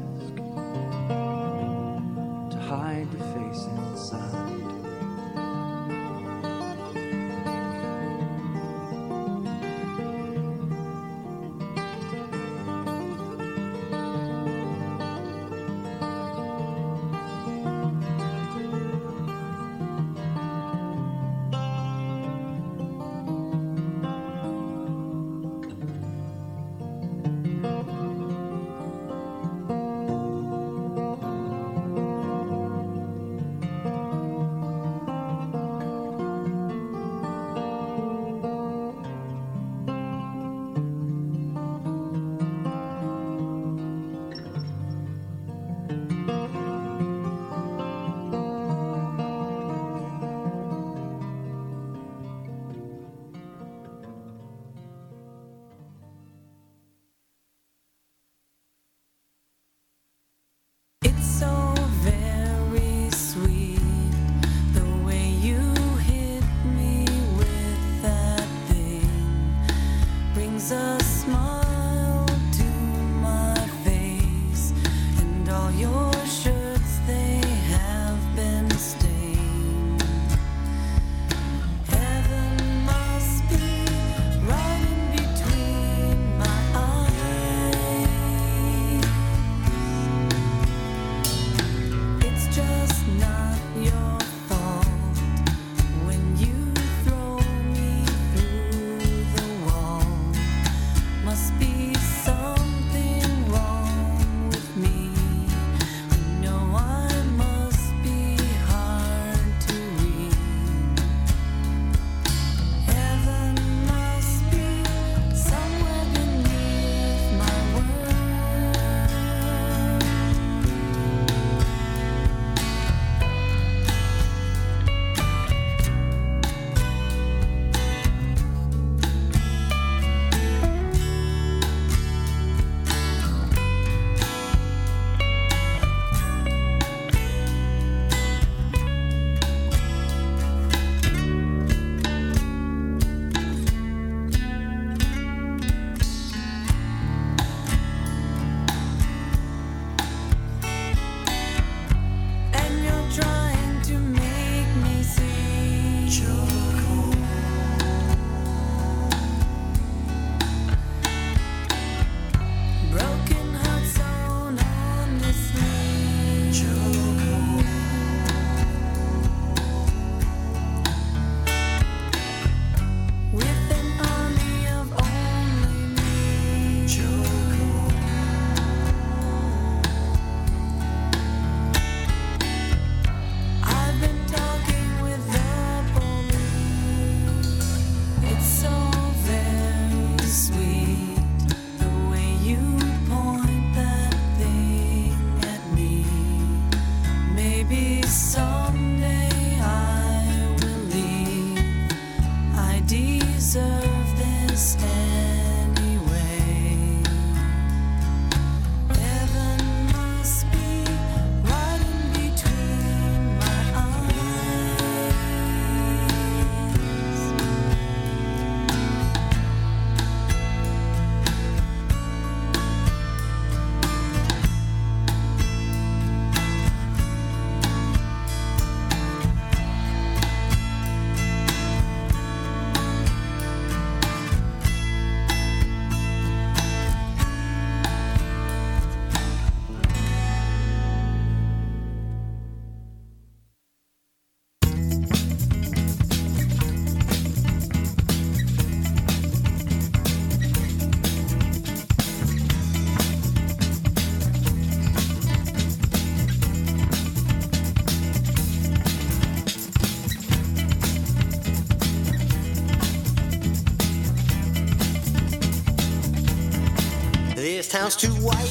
Town's 267.82 267.96
too 267.96 268.14
white, 268.22 268.48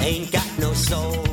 ain't 0.00 0.32
got 0.32 0.58
no 0.58 0.72
soul. 0.72 1.31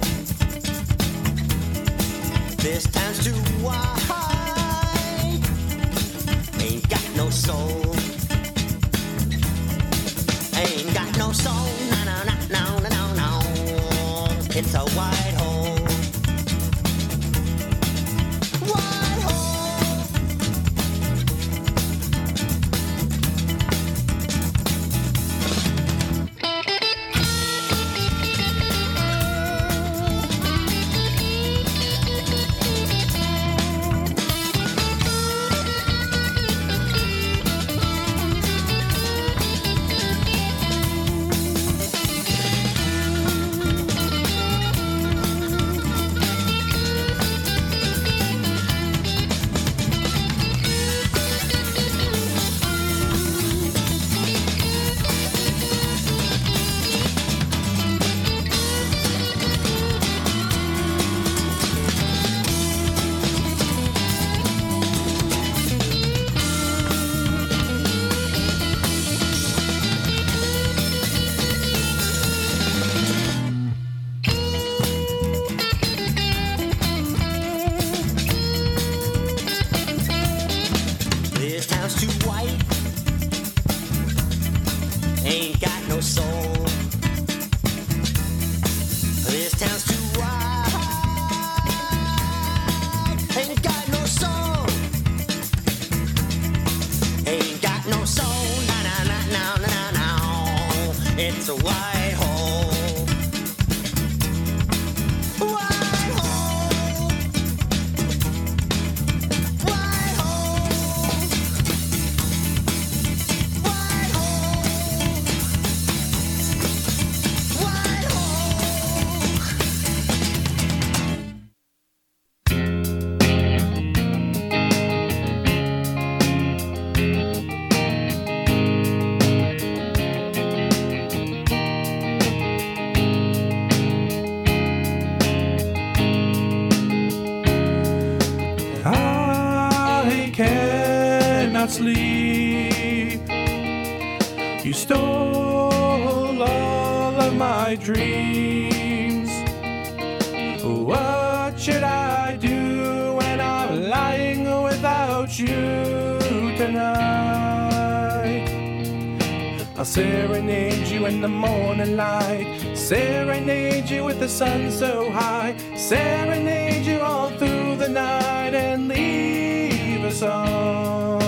Sun 164.39 164.71
so 164.71 165.11
high. 165.11 165.53
Serenade 165.75 166.85
you 166.85 167.01
all 167.01 167.29
through 167.31 167.75
the 167.75 167.89
night 167.89 168.53
and 168.53 168.87
leave 168.87 170.01
a 170.05 170.11
song. 170.13 171.19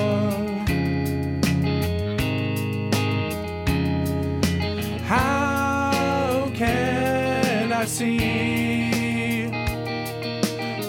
How 5.14 6.50
can 6.56 7.74
I 7.74 7.84
see 7.84 9.50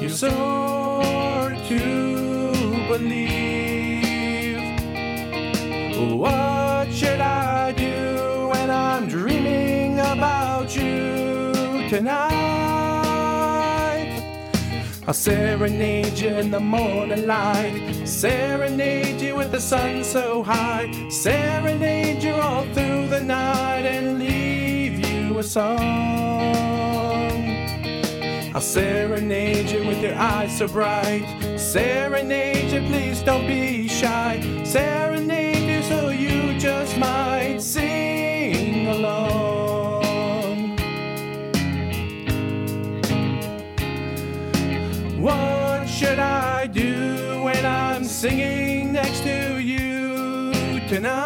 you 0.01 0.09
soar 0.09 0.62
tonight? 11.93 12.33
I'll 15.07 15.13
serenade 15.13 16.19
you 16.19 16.29
in 16.29 16.51
the 16.51 16.59
morning 16.59 17.27
light, 17.27 18.07
serenade 18.07 19.21
you 19.21 19.37
with 19.37 19.53
the 19.53 19.61
sun 19.61 20.03
so 20.03 20.43
high, 20.43 20.91
serenade 21.11 22.23
you 22.23 22.33
all 22.33 22.63
through 22.73 23.09
the 23.09 23.21
night 23.21 23.85
and 23.85 24.19
leave 24.19 25.05
you 25.07 25.39
a 25.39 25.43
song. 25.43 25.79
I'll 28.55 28.61
serenade 28.63 29.69
you 29.71 29.87
with 29.87 30.03
your 30.03 30.15
eyes 30.15 30.57
so 30.57 30.69
bright. 30.69 31.27
Serenade 31.59 32.73
you, 32.73 32.81
please 32.89 33.21
don't 33.21 33.47
be 33.47 33.87
shy. 33.87 34.41
Serenade 34.65 35.69
you 35.69 35.83
so 35.83 36.09
you 36.09 36.59
just 36.59 36.97
might 36.97 37.61
sing 37.61 37.92
singing 48.23 48.93
next 48.93 49.25
to 49.25 49.59
you 49.59 50.53
tonight? 50.87 51.19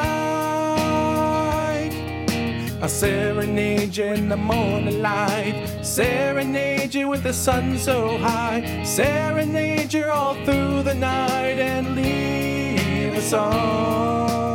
I'll 2.80 2.88
serenade 2.88 3.94
you 3.94 4.04
in 4.04 4.30
the 4.30 4.36
morning 4.38 5.02
light. 5.02 5.78
Serenade 5.82 6.94
you 6.94 7.08
with 7.08 7.22
the 7.22 7.34
sun 7.34 7.76
so 7.76 8.16
high. 8.16 8.82
Serenade 8.82 9.92
you 9.92 10.06
all 10.06 10.36
through 10.46 10.84
the 10.84 10.94
night 10.94 11.58
and 11.58 11.94
leave 11.96 13.12
a 13.12 13.20
song. 13.20 14.45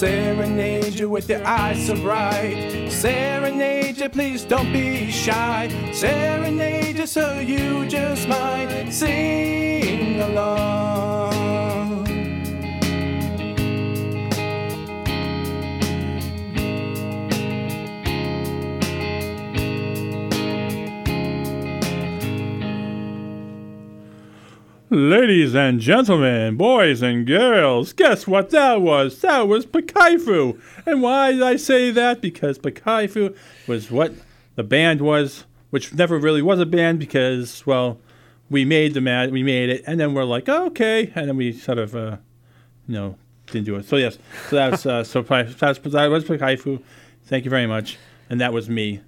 Serenade 0.00 0.98
you 0.98 1.10
with 1.10 1.28
your 1.28 1.46
eyes 1.46 1.86
so 1.86 1.94
bright. 1.94 2.88
Serenade 2.88 3.98
you, 3.98 4.08
please 4.08 4.44
don't 4.46 4.72
be 4.72 5.10
shy. 5.10 5.68
Serenade 5.92 6.96
you 6.96 7.06
so 7.06 7.38
you 7.38 7.86
just 7.86 8.26
might 8.26 8.88
sing 8.90 10.18
along. 10.22 11.29
Ladies 24.92 25.54
and 25.54 25.78
gentlemen, 25.78 26.56
boys 26.56 27.00
and 27.00 27.24
girls, 27.24 27.92
guess 27.92 28.26
what 28.26 28.50
that 28.50 28.82
was? 28.82 29.20
That 29.20 29.46
was 29.46 29.64
Pakaifu. 29.64 30.60
And 30.84 31.00
why 31.00 31.30
did 31.30 31.42
I 31.42 31.54
say 31.54 31.92
that? 31.92 32.20
Because 32.20 32.58
Pakaifu 32.58 33.36
was 33.68 33.92
what 33.92 34.12
the 34.56 34.64
band 34.64 35.00
was, 35.00 35.44
which 35.70 35.94
never 35.94 36.18
really 36.18 36.42
was 36.42 36.58
a 36.58 36.66
band 36.66 36.98
because, 36.98 37.64
well, 37.64 38.00
we 38.50 38.64
made 38.64 38.94
the 38.94 39.00
mad, 39.00 39.30
we 39.30 39.44
made 39.44 39.70
it, 39.70 39.84
and 39.86 40.00
then 40.00 40.12
we're 40.12 40.24
like, 40.24 40.48
oh, 40.48 40.66
okay, 40.66 41.12
and 41.14 41.28
then 41.28 41.36
we 41.36 41.52
sort 41.52 41.78
of, 41.78 41.94
uh, 41.94 42.16
you 42.88 42.94
know, 42.94 43.16
didn't 43.46 43.66
do 43.66 43.76
it. 43.76 43.84
So 43.84 43.94
yes, 43.94 44.18
so 44.48 44.56
that 44.56 44.72
was 44.72 44.86
uh, 44.86 45.04
so 45.04 45.22
that 45.22 45.46
was, 46.10 46.24
Pakaifu. 46.24 46.82
Thank 47.26 47.44
you 47.44 47.50
very 47.50 47.68
much, 47.68 47.96
and 48.28 48.40
that 48.40 48.52
was 48.52 48.68
me, 48.68 49.02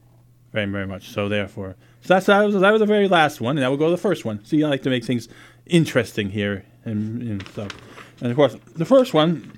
very 0.52 0.66
very 0.66 0.86
much. 0.86 1.10
So 1.10 1.28
therefore, 1.28 1.74
so 2.02 2.14
that's 2.14 2.26
that 2.26 2.44
was 2.44 2.54
that 2.54 2.70
was 2.70 2.78
the 2.78 2.86
very 2.86 3.08
last 3.08 3.40
one, 3.40 3.56
and 3.56 3.64
that 3.64 3.68
will 3.70 3.76
go 3.76 3.86
to 3.86 3.90
the 3.90 3.96
first 3.96 4.24
one. 4.24 4.44
So 4.44 4.54
you 4.54 4.68
like 4.68 4.82
to 4.82 4.90
make 4.90 5.04
things 5.04 5.28
interesting 5.66 6.30
here 6.30 6.64
and, 6.84 7.22
and 7.22 7.48
stuff. 7.48 7.72
And 8.20 8.30
of 8.30 8.36
course, 8.36 8.56
the 8.76 8.84
first 8.84 9.14
one 9.14 9.52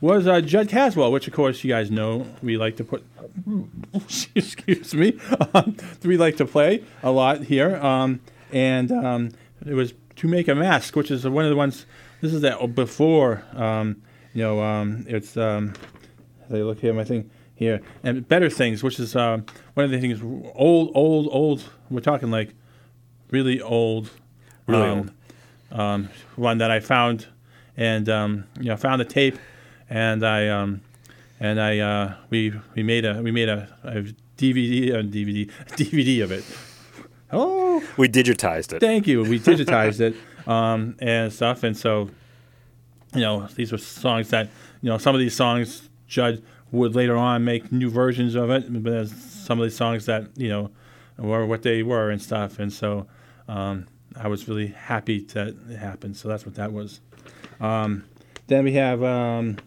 was 0.00 0.26
uh, 0.26 0.40
Judd 0.40 0.68
Caswell, 0.68 1.10
which 1.12 1.26
of 1.26 1.34
course 1.34 1.62
you 1.64 1.70
guys 1.70 1.90
know 1.90 2.26
we 2.42 2.56
like 2.56 2.76
to 2.76 2.84
put. 2.84 3.04
excuse 4.34 4.94
me, 4.94 5.18
um, 5.54 5.76
we 6.02 6.16
like 6.16 6.36
to 6.36 6.44
play 6.44 6.84
a 7.02 7.10
lot 7.10 7.42
here, 7.42 7.76
um, 7.76 8.20
and 8.52 8.90
um, 8.90 9.30
it 9.66 9.74
was 9.74 9.94
to 10.16 10.28
make 10.28 10.48
a 10.48 10.54
mask, 10.54 10.96
which 10.96 11.10
is 11.10 11.26
one 11.26 11.44
of 11.44 11.50
the 11.50 11.56
ones. 11.56 11.86
This 12.20 12.34
is 12.34 12.40
that 12.40 12.74
before, 12.74 13.44
um, 13.54 14.02
you 14.34 14.42
know, 14.42 14.62
um, 14.62 15.04
it's. 15.08 15.36
Um, 15.36 15.74
as 16.46 16.54
I 16.54 16.62
look 16.62 16.80
here, 16.80 16.94
my 16.94 17.04
thing 17.04 17.30
here, 17.54 17.82
and 18.02 18.26
better 18.26 18.48
things, 18.48 18.82
which 18.82 18.98
is 18.98 19.14
um, 19.14 19.44
one 19.74 19.84
of 19.84 19.90
the 19.90 20.00
things 20.00 20.20
old, 20.54 20.90
old, 20.94 21.28
old. 21.30 21.64
We're 21.90 22.00
talking 22.00 22.30
like 22.30 22.54
really 23.30 23.60
old, 23.60 24.10
Really 24.68 24.88
old. 24.88 25.12
Um, 25.72 26.08
one 26.36 26.58
that 26.58 26.70
I 26.70 26.80
found, 26.80 27.26
and 27.76 28.08
um, 28.08 28.44
you 28.58 28.66
know, 28.66 28.76
found 28.76 29.00
the 29.00 29.04
tape, 29.04 29.38
and 29.90 30.24
I 30.24 30.48
um, 30.48 30.80
and 31.40 31.60
I 31.60 31.78
uh, 31.78 32.14
we 32.30 32.52
we 32.74 32.82
made 32.82 33.04
a 33.04 33.20
we 33.22 33.30
made 33.30 33.48
a, 33.48 33.68
a 33.84 34.02
DVD 34.36 34.94
a 34.94 35.02
DVD 35.02 35.50
DVD 35.76 36.22
of 36.24 36.32
it. 36.32 36.44
Oh, 37.30 37.82
We 37.98 38.08
digitized 38.08 38.72
it. 38.72 38.80
thank 38.80 39.06
you. 39.06 39.22
We 39.22 39.38
digitized 39.38 40.00
it 40.00 40.16
um, 40.48 40.96
and 41.00 41.32
stuff, 41.32 41.62
and 41.62 41.76
so 41.76 42.08
you 43.14 43.20
know 43.20 43.46
these 43.54 43.72
were 43.72 43.78
songs 43.78 44.30
that 44.30 44.48
you 44.82 44.88
know 44.88 44.98
some 44.98 45.14
of 45.14 45.20
these 45.20 45.34
songs 45.36 45.88
Judd 46.06 46.42
would 46.72 46.94
later 46.94 47.16
on 47.16 47.44
make 47.44 47.70
new 47.72 47.90
versions 47.90 48.34
of 48.34 48.50
it, 48.50 48.70
but 48.72 48.82
there's 48.84 49.14
some 49.14 49.58
of 49.60 49.64
these 49.64 49.76
songs 49.76 50.06
that 50.06 50.26
you 50.36 50.48
know 50.48 50.70
were 51.18 51.44
what 51.46 51.62
they 51.62 51.82
were 51.82 52.10
and 52.10 52.20
stuff, 52.22 52.58
and 52.58 52.72
so 52.72 53.06
um, 53.48 53.86
I 54.18 54.28
was 54.28 54.48
really 54.48 54.68
happy 54.68 55.20
that 55.20 55.48
it 55.70 55.78
happened. 55.78 56.16
So 56.16 56.28
that's 56.28 56.44
what 56.44 56.54
that 56.56 56.72
was. 56.72 57.00
Um, 57.60 58.04
then 58.46 58.64
we 58.64 58.72
have 58.72 59.02
um, 59.02 59.58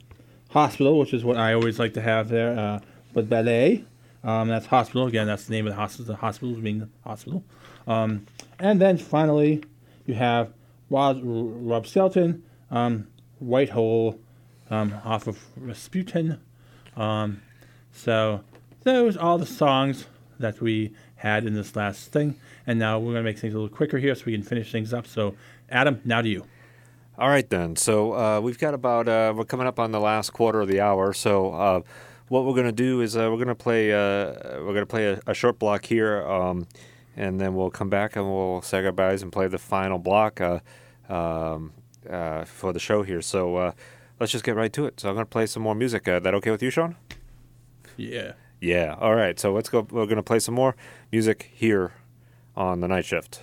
Hospital, 0.52 0.99
which 0.99 1.14
is 1.14 1.24
what 1.24 1.38
I 1.38 1.54
always 1.54 1.80
like 1.80 1.93
to 1.93 2.02
have 2.02 2.28
there, 2.28 2.58
uh, 2.58 2.80
but 3.14 3.30
ballet. 3.30 3.86
Um, 4.24 4.49
that's 4.49 4.66
hospital 4.68 5.08
again. 5.08 5.26
That's 5.26 5.45
the 5.45 5.54
name 5.54 5.66
of 5.66 5.72
the 5.72 5.80
hospital. 5.80 6.14
The 6.14 6.20
hospital 6.20 6.54
being 6.56 6.89
hospital. 7.04 7.43
Um, 7.88 8.28
and 8.60 8.80
then 8.80 8.97
finally, 8.97 9.64
you 10.06 10.14
have 10.14 10.54
Rob, 10.89 11.22
Rob 11.24 11.88
White 13.39 13.70
Hole, 13.70 14.20
off 14.70 15.28
of 15.28 15.39
Rasputin. 15.56 16.39
Um, 16.95 17.41
so 17.91 18.43
those 18.84 19.18
are 19.18 19.22
all 19.22 19.38
the 19.38 19.45
songs 19.45 20.06
that 20.38 20.62
we 20.62 20.93
had 21.16 21.45
in 21.45 21.54
this 21.54 21.76
last 21.76 22.12
thing. 22.12 22.36
And 22.68 22.80
now 22.80 22.99
we're 22.99 23.14
going 23.14 23.24
to 23.24 23.30
make 23.30 23.39
things 23.39 23.53
a 23.53 23.57
little 23.57 23.76
quicker 23.76 23.97
here 23.97 24.14
so 24.16 24.24
we 24.26 24.34
can 24.34 24.43
finish 24.43 24.72
things 24.72 24.93
up. 24.93 25.07
So, 25.07 25.36
Adam, 25.70 26.01
now 26.05 26.22
to 26.22 26.30
you. 26.30 26.45
All 27.18 27.30
right 27.30 27.47
then. 27.49 27.76
So 27.76 28.14
uh, 28.14 28.39
we've 28.41 28.57
got 28.57 28.74
about 28.74 29.07
uh, 29.07 29.34
we're 29.36 29.45
coming 29.45 29.68
up 29.68 29.80
on 29.80 29.91
the 29.91 29.99
last 29.99 30.32
quarter 30.32 30.62
of 30.62 30.68
the 30.68 30.82
hour. 30.82 31.14
So 31.14 31.53
uh, 31.53 31.82
what 32.30 32.45
we're 32.45 32.55
gonna 32.55 32.72
do 32.72 33.01
is 33.01 33.16
uh, 33.18 33.30
we're 33.30 33.38
gonna 33.38 33.53
play 33.53 33.91
uh, 33.91 34.34
we're 34.64 34.74
gonna 34.74 34.86
play 34.86 35.07
a, 35.07 35.22
a 35.28 35.34
short 35.34 35.59
block 35.59 35.86
here, 35.86 36.26
um, 36.26 36.66
and 37.18 37.39
then 37.39 37.53
we'll 37.53 37.70
come 37.70 37.89
back 37.89 38.16
and 38.16 38.26
we'll 38.26 38.62
say 38.62 38.82
goodbyes 38.82 39.22
and 39.22 39.32
play 39.32 39.47
the 39.47 39.57
final 39.57 39.99
block 39.99 40.41
uh, 40.41 40.59
um, 41.09 41.74
uh, 42.09 42.45
for 42.45 42.72
the 42.74 42.80
show 42.80 43.03
here. 43.03 43.22
So 43.22 43.57
uh, 43.57 43.72
let's 44.20 44.32
just 44.32 44.45
get 44.45 44.55
right 44.55 44.72
to 44.74 44.86
it. 44.86 44.99
So 44.99 45.09
I'm 45.09 45.16
gonna 45.16 45.26
play 45.26 45.45
some 45.45 45.62
more 45.62 45.76
music. 45.76 46.07
Uh, 46.07 46.20
that 46.22 46.34
okay 46.36 46.49
with 46.49 46.64
you, 46.64 46.70
Sean? 46.70 46.95
Yeah. 47.97 48.32
Yeah. 48.62 48.95
All 48.97 49.14
right. 49.14 49.38
So 49.38 49.51
let's 49.53 49.70
go. 49.70 49.86
We're 49.91 50.07
gonna 50.07 50.24
play 50.24 50.39
some 50.39 50.55
more 50.55 50.76
music 51.12 51.51
here 51.53 51.91
on 52.56 52.80
the 52.80 52.88
night 52.88 53.06
shift. 53.06 53.41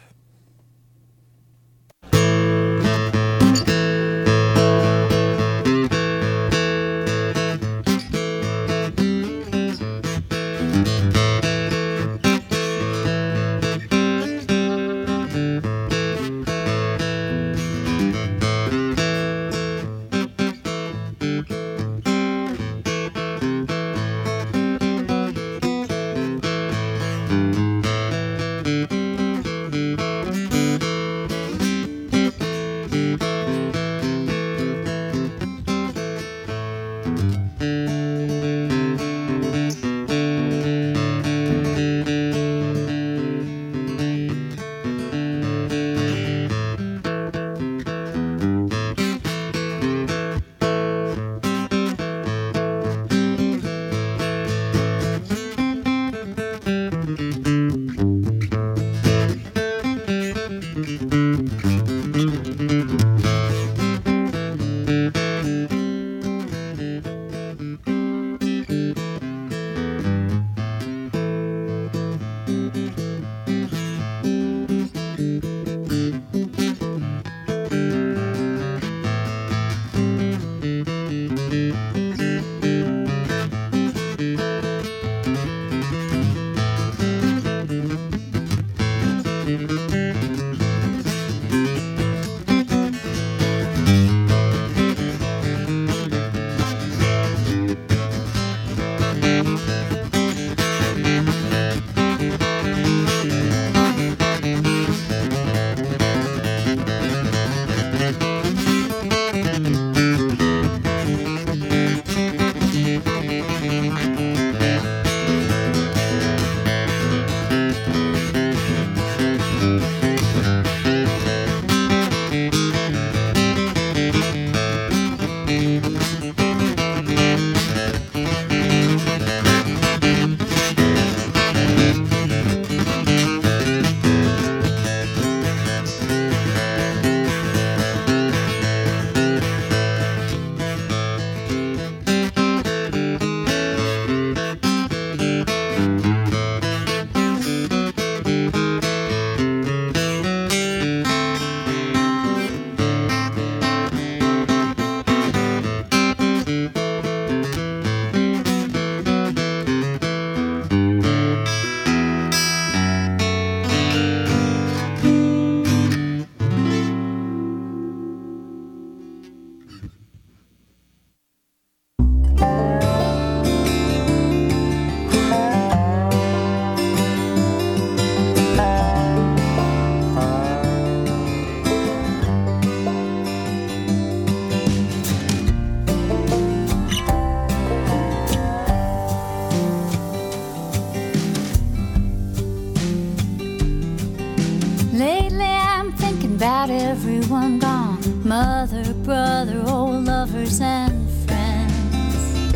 About 196.38 196.70
everyone 196.70 197.58
gone 197.58 197.98
mother, 198.22 198.94
brother, 199.02 199.60
old 199.66 200.04
lovers, 200.04 200.60
and 200.60 201.10
friends. 201.26 202.54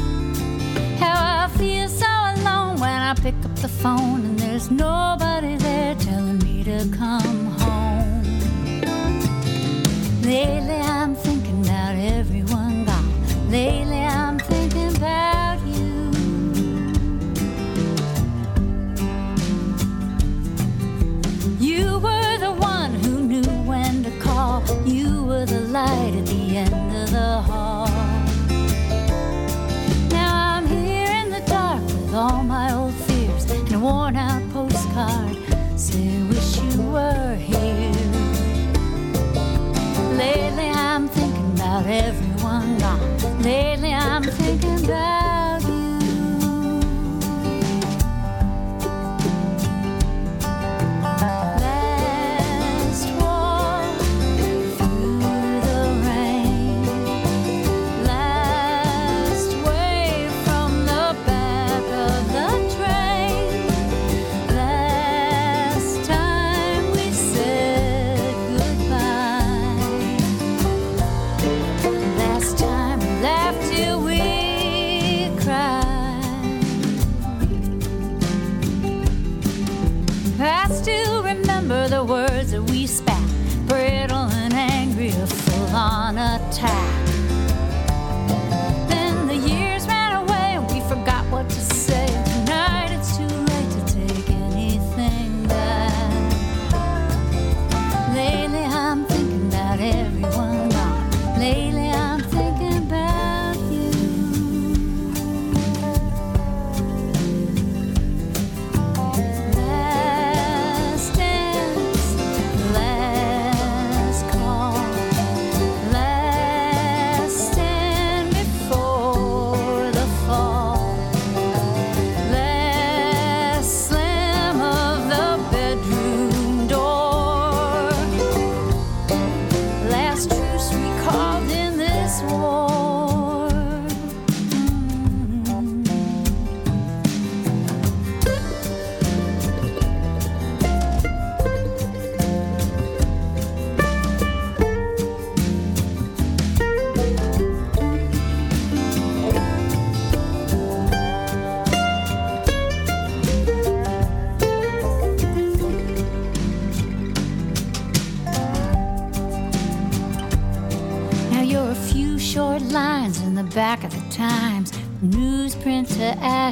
How 1.00 1.16
I 1.42 1.48
feel 1.58 1.88
so 1.88 2.06
alone 2.06 2.78
when 2.78 3.00
I 3.10 3.14
pick 3.14 3.34
up 3.44 3.56
the 3.56 3.68
phone 3.68 4.20
and 4.24 4.38
there's 4.38 4.70
nobody 4.70 5.56
there 5.56 5.96
telling 5.96 6.38
me 6.38 6.62
to 6.62 6.88
come 6.96 7.46
home. 7.62 8.22
Lately 10.22 10.80
I'm 10.94 11.01
thinking 41.82 41.88
everyone 41.88 42.78
gone. 42.78 43.42
Lately 43.42 43.92
I'm 43.92 44.22
thinking 44.22 44.84
about 44.84 45.21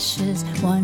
ashes, 0.01 0.44
one 0.62 0.80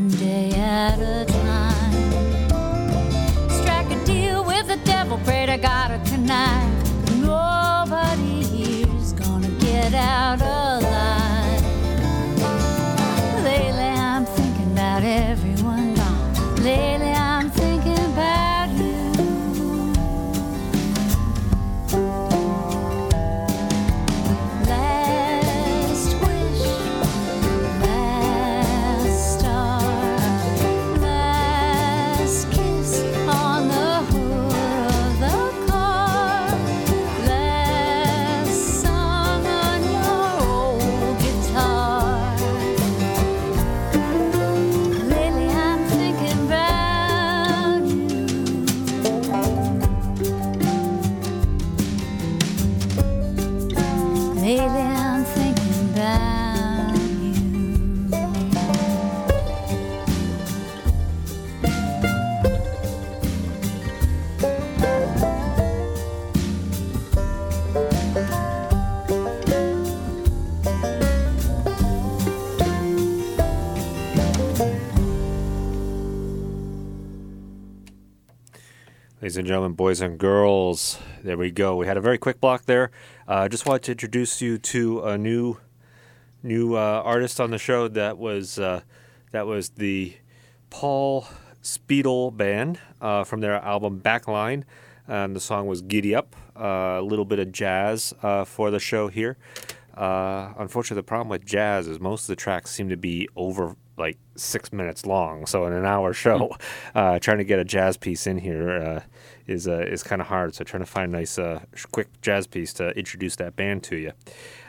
Ladies 79.36 79.42
and 79.42 79.48
gentlemen, 79.48 79.72
boys 79.74 80.00
and 80.00 80.16
girls, 80.16 80.98
there 81.22 81.36
we 81.36 81.50
go. 81.50 81.76
We 81.76 81.86
had 81.86 81.98
a 81.98 82.00
very 82.00 82.16
quick 82.16 82.40
block 82.40 82.64
there. 82.64 82.90
I 83.28 83.44
uh, 83.44 83.48
just 83.50 83.66
wanted 83.66 83.82
to 83.82 83.92
introduce 83.92 84.40
you 84.40 84.56
to 84.56 85.02
a 85.02 85.18
new 85.18 85.58
new 86.42 86.74
uh, 86.74 87.02
artist 87.04 87.38
on 87.38 87.50
the 87.50 87.58
show. 87.58 87.86
That 87.86 88.16
was 88.16 88.58
uh, 88.58 88.80
that 89.32 89.46
was 89.46 89.68
the 89.68 90.16
Paul 90.70 91.28
Speedle 91.60 92.34
Band 92.34 92.80
uh, 93.02 93.24
from 93.24 93.42
their 93.42 93.56
album 93.56 94.00
Backline, 94.00 94.64
and 95.06 95.36
the 95.36 95.40
song 95.40 95.66
was 95.66 95.82
"Giddy 95.82 96.14
Up." 96.14 96.34
Uh, 96.58 96.96
a 96.98 97.02
little 97.02 97.26
bit 97.26 97.38
of 97.38 97.52
jazz 97.52 98.14
uh, 98.22 98.46
for 98.46 98.70
the 98.70 98.80
show 98.80 99.08
here. 99.08 99.36
Uh, 99.94 100.54
unfortunately, 100.56 101.00
the 101.00 101.06
problem 101.06 101.28
with 101.28 101.44
jazz 101.44 101.88
is 101.88 102.00
most 102.00 102.22
of 102.22 102.28
the 102.28 102.36
tracks 102.36 102.70
seem 102.70 102.88
to 102.88 102.96
be 102.96 103.28
over 103.36 103.76
like 103.98 104.18
six 104.36 104.72
minutes 104.72 105.06
long. 105.06 105.46
So 105.46 105.66
in 105.66 105.72
an 105.72 105.84
hour 105.84 106.12
show, 106.12 106.56
uh, 106.94 107.18
trying 107.18 107.38
to 107.38 107.44
get 107.44 107.58
a 107.58 107.64
jazz 107.64 107.96
piece 107.96 108.26
in 108.26 108.38
here 108.38 108.70
uh, 108.70 109.00
is 109.46 109.68
uh, 109.68 109.78
is 109.78 110.02
kind 110.02 110.20
of 110.20 110.28
hard. 110.28 110.54
So 110.54 110.64
trying 110.64 110.82
to 110.82 110.90
find 110.90 111.14
a 111.14 111.18
nice, 111.18 111.38
uh, 111.38 111.60
quick 111.92 112.08
jazz 112.20 112.46
piece 112.46 112.72
to 112.74 112.90
introduce 112.90 113.36
that 113.36 113.56
band 113.56 113.82
to 113.84 113.96
you. 113.96 114.12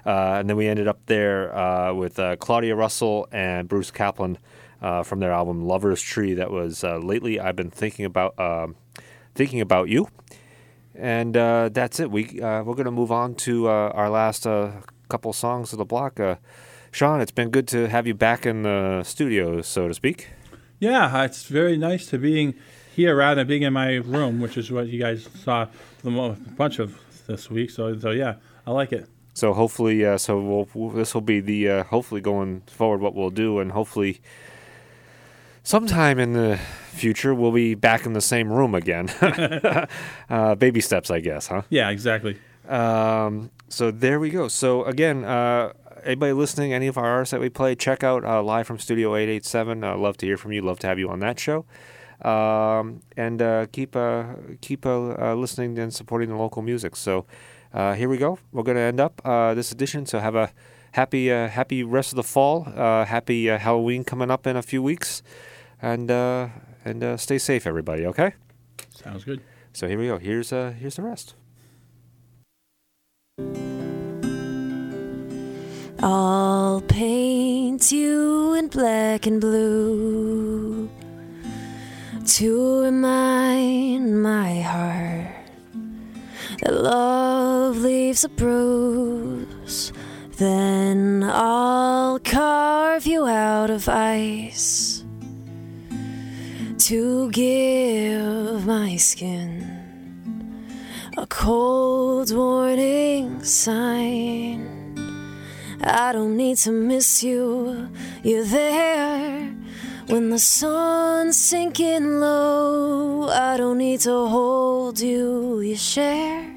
Uh, 0.06 0.38
and 0.40 0.50
then 0.50 0.58
we 0.58 0.68
ended 0.68 0.88
up 0.88 1.00
there 1.08 1.56
uh, 1.56 1.94
with 1.94 2.20
uh, 2.20 2.36
Claudia 2.38 2.76
Russell 2.76 3.28
and 3.32 3.68
Bruce 3.68 3.92
Kaplan 3.92 4.38
uh, 4.82 5.04
from 5.04 5.20
their 5.20 5.32
album 5.32 5.66
Lover's 5.66 6.02
Tree. 6.02 6.34
That 6.34 6.52
was 6.52 6.84
lately 6.84 7.40
I've 7.40 7.56
been 7.56 7.72
thinking 7.72 8.06
about 8.06 8.40
um 8.40 8.76
thinking 9.36 9.62
about 9.62 9.90
you. 9.90 10.08
And 10.96 11.36
that's 11.36 12.00
it. 12.00 12.10
We 12.10 12.40
we're 12.42 12.74
gonna 12.74 12.92
move 12.92 13.12
on 13.12 13.36
to 13.36 13.68
our 13.68 14.10
last 14.10 14.48
couple 15.10 15.34
songs 15.34 15.72
of 15.72 15.78
the 15.78 15.86
block. 15.86 16.20
Sean, 16.92 17.22
it's 17.22 17.32
been 17.32 17.50
good 17.50 17.68
to 17.68 17.88
have 17.88 18.08
you 18.08 18.16
back 18.16 18.46
in 18.46 18.64
the 18.64 19.04
studio, 19.04 19.62
so 19.62 19.88
to 19.88 19.94
speak. 19.94 20.30
Yeah, 20.80 21.24
it's 21.24 21.46
very 21.46 21.78
nice 21.78 22.06
to 22.08 22.18
being 22.18 22.56
here 22.98 23.16
rather 23.16 23.36
than 23.36 23.48
being 23.48 23.62
in 23.62 23.74
my 23.74 23.93
room, 23.98 24.41
which 24.41 24.58
is 24.58 24.72
what 24.72 24.88
you 24.88 25.00
guys 25.00 25.30
saw 25.43 25.68
the 26.04 26.10
mo- 26.10 26.36
bunch 26.58 26.80
of 26.80 27.00
this 27.28 27.48
week. 27.48 27.70
So, 27.70 27.98
so 28.00 28.10
yeah, 28.10 28.36
I 28.66 28.72
like 28.72 28.91
it. 28.91 29.08
So 29.36 29.54
hopefully, 29.54 30.04
uh, 30.04 30.18
so 30.18 30.41
we'll, 30.41 30.68
we'll, 30.74 30.89
this 30.89 31.14
will 31.14 31.22
be 31.22 31.39
the 31.39 31.70
uh, 31.70 31.84
hopefully 31.84 32.22
going 32.22 32.62
forward 32.62 33.02
what 33.02 33.14
we'll 33.14 33.30
do, 33.30 33.60
and 33.60 33.72
hopefully, 33.72 34.20
sometime 35.62 36.18
in 36.18 36.34
the 36.34 36.58
future 36.89 37.36
we'll 37.36 37.52
be 37.52 37.76
back 37.76 38.08
in 38.08 38.14
the 38.14 38.22
same 38.22 38.52
room 38.52 38.74
again. 38.74 39.10
uh, 40.32 40.56
baby 40.56 40.82
steps, 40.82 41.12
I 41.12 41.20
guess, 41.20 41.45
huh? 41.45 41.62
Yeah, 41.70 41.91
exactly. 41.91 42.39
Um, 42.68 43.52
so 43.70 43.91
there 43.91 44.20
we 44.20 44.32
go. 44.32 44.48
So 44.48 44.86
again, 44.86 45.24
uh, 45.24 45.74
anybody 46.04 46.34
listening, 46.34 46.74
any 46.74 46.88
of 46.88 46.98
our 46.98 47.06
artists 47.06 47.30
that 47.30 47.41
we 47.41 47.50
play, 47.50 47.76
check 47.76 48.04
out 48.04 48.26
uh, 48.26 48.41
live 48.41 48.66
from 48.66 48.80
Studio 48.80 49.16
Eight 49.16 49.30
Eight 49.30 49.45
Seven. 49.45 49.84
Uh, 49.84 49.95
love 49.95 50.18
to 50.18 50.26
hear 50.26 50.38
from 50.38 50.52
you. 50.52 50.64
Love 50.64 50.80
to 50.80 50.88
have 50.88 50.98
you 50.98 51.10
on 51.10 51.20
that 51.20 51.39
show. 51.39 51.64
Um, 52.22 53.01
and 53.15 53.41
uh, 53.41 53.68
keep 53.72 53.95
uh, 53.95 54.24
keep 54.61 54.86
uh, 54.86 55.13
uh, 55.13 55.36
listening 55.36 55.78
and 55.78 55.93
supporting 55.93 56.30
the 56.30 56.36
local 56.36 56.61
music. 56.61 56.95
So 56.95 57.26
uh, 57.74 57.93
here 57.93 58.09
we 58.09 58.18
go. 58.18 58.39
We're 58.51 58.63
going 58.63 58.78
to 58.78 58.82
end 58.82 58.99
up 58.99 59.22
uh, 59.24 59.53
this 59.53 59.72
edition. 59.72 60.05
So 60.05 60.20
have 60.20 60.36
a 60.36 60.51
happy 60.93 61.32
uh, 61.32 61.47
happy 61.47 61.84
rest 61.84 62.11
of 62.11 62.15
the 62.15 62.24
fall. 62.24 62.68
Uh, 62.76 63.05
happy 63.05 63.49
uh, 63.49 63.59
Halloween 63.59 64.03
coming 64.03 64.32
up 64.32 64.47
in 64.47 64.55
a 64.55 64.63
few 64.63 64.82
weeks, 64.82 65.22
and 65.82 66.09
uh, 66.09 66.49
and 66.84 67.03
uh, 67.03 67.18
stay 67.18 67.38
safe, 67.38 67.68
everybody. 67.68 68.05
Okay. 68.05 68.34
Sounds 68.95 69.24
good. 69.24 69.41
So 69.74 69.88
here 69.88 69.99
we 69.99 70.07
go. 70.07 70.18
Here's 70.18 70.51
uh, 70.51 70.74
here's 70.80 70.95
the 70.95 71.03
rest. 71.03 71.36
I'll 75.99 76.82
paint 76.82 77.91
you 77.91 78.53
in 78.53 78.68
black 78.68 79.26
and 79.26 79.41
blue 79.41 80.89
to 82.28 82.82
remind 82.82 84.22
my 84.22 84.60
heart 84.60 85.28
that 86.62 86.74
love 86.74 87.78
leaves 87.78 88.26
a 88.26 88.30
bruise. 88.30 89.94
Then 90.38 91.24
I'll 91.24 92.20
carve 92.20 93.08
you 93.08 93.26
out 93.28 93.70
of 93.70 93.88
ice 93.88 95.06
to 96.80 97.32
give 97.32 98.66
my 98.66 98.98
skin 98.98 100.66
a 101.18 101.26
cold 101.28 102.36
warning 102.36 103.42
sign. 103.42 104.68
I 105.82 106.12
don't 106.12 106.36
need 106.36 106.58
to 106.58 106.72
miss 106.72 107.24
you, 107.24 107.90
you're 108.22 108.44
there. 108.44 109.56
When 110.08 110.30
the 110.30 110.39
sun's 110.39 111.36
sinking 111.36 112.22
low, 112.22 113.28
I 113.28 113.58
don't 113.58 113.78
need 113.78 113.99
to 114.01 114.26
hold 114.28 115.01
you, 115.01 115.60
you 115.60 115.76
share 115.76 116.49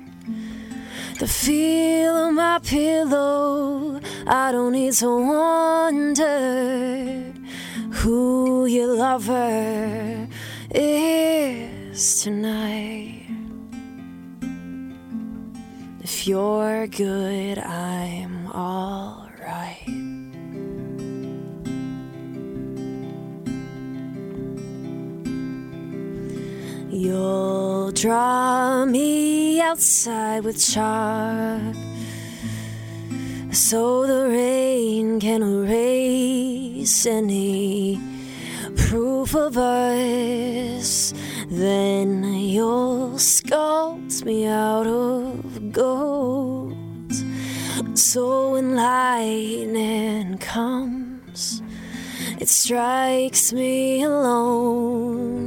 the 1.19 1.27
feel 1.27 2.29
of 2.29 2.35
my 2.35 2.61
pillow. 2.63 3.99
I 4.25 4.53
don't 4.53 4.71
need 4.73 4.93
to 5.03 5.09
wonder 5.27 6.31
who 7.91 8.67
your 8.67 8.95
lover 8.95 10.29
is 10.71 12.23
tonight. 12.23 13.27
If 16.05 16.29
you're 16.29 16.87
good, 16.87 17.59
I'm 17.59 18.47
alright. 18.47 20.00
You'll 27.03 27.93
draw 27.93 28.85
me 28.85 29.59
outside 29.59 30.45
with 30.45 30.63
chalk 30.63 31.75
so 33.51 34.07
the 34.07 34.29
rain 34.29 35.19
can 35.19 35.43
erase 35.43 37.07
any 37.07 37.99
proof 38.77 39.35
of 39.35 39.57
us. 39.57 41.15
Then 41.49 42.23
you'll 42.35 43.13
sculpt 43.13 44.23
me 44.27 44.45
out 44.45 44.87
of 44.87 45.73
gold. 45.73 47.15
So 47.95 48.53
when 48.53 48.77
lightning 48.77 50.37
comes, 50.37 51.63
it 52.39 52.51
strikes 52.51 53.55
me 53.55 54.03
alone. 54.03 55.40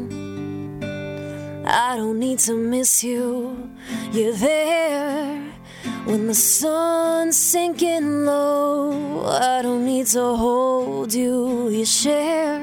I 1.76 1.96
don't 1.96 2.20
need 2.20 2.38
to 2.40 2.54
miss 2.54 3.04
you, 3.04 3.72
you're 4.12 4.34
there. 4.34 5.42
When 6.06 6.28
the 6.28 6.36
sun's 6.36 7.36
sinking 7.36 8.26
low, 8.26 9.26
I 9.26 9.64
don't 9.64 9.84
need 9.84 10.06
to 10.08 10.36
hold 10.36 11.12
you, 11.16 11.70
you 11.70 11.84
share 11.84 12.60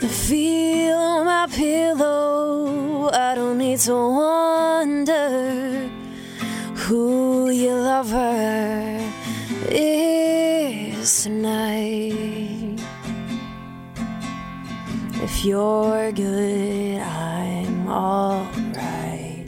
the 0.00 0.06
feel 0.06 0.96
on 0.96 1.26
my 1.26 1.48
pillow. 1.48 3.10
I 3.12 3.34
don't 3.34 3.58
need 3.58 3.80
to 3.80 3.94
wonder 3.94 5.90
who 6.76 7.50
your 7.50 7.74
lover 7.74 9.00
is 9.68 11.24
tonight. 11.24 12.78
If 15.22 15.44
you're 15.44 16.12
good, 16.12 17.00
I'm 17.90 17.96
alright. 17.96 19.46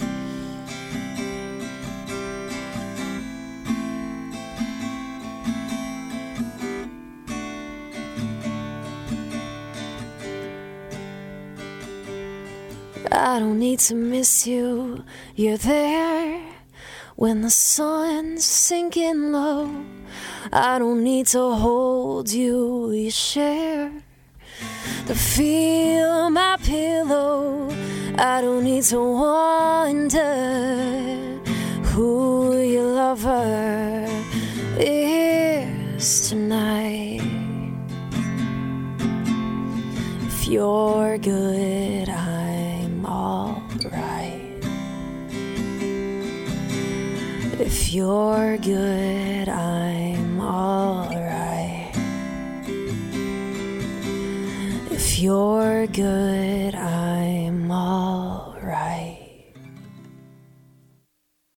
I 13.13 13.39
don't 13.39 13.61
need 13.61 13.79
to 13.79 13.95
miss 13.95 14.45
you, 14.49 15.05
you're 15.37 15.57
there 15.57 16.41
when 17.15 17.43
the 17.43 17.51
sun's 17.51 18.45
sinking 18.45 19.31
low. 19.31 19.85
I 20.53 20.81
don't 20.81 21.05
need 21.05 21.29
to 21.29 21.53
hold 21.53 22.33
you, 22.33 22.91
you 22.91 23.11
share 23.13 23.93
the 25.07 25.15
feel 25.15 26.29
my 26.31 26.57
pillow. 26.61 27.71
I 28.19 28.41
don't 28.43 28.65
need 28.65 28.85
to 28.85 29.01
wonder 29.01 30.35
who 31.93 32.59
your 32.61 32.93
lover 32.93 34.07
is 34.79 36.29
tonight. 36.29 37.23
If 40.27 40.47
you're 40.47 41.19
good, 41.19 42.09
I'm 42.11 43.07
alright. 43.07 44.63
If 47.59 47.93
you're 47.95 48.59
good, 48.59 49.49
I'm 49.49 50.41
alright. 50.41 51.97
If 54.91 55.19
you're 55.19 55.87
good, 55.87 56.75
I'm 56.75 57.42
alright. 57.83 58.32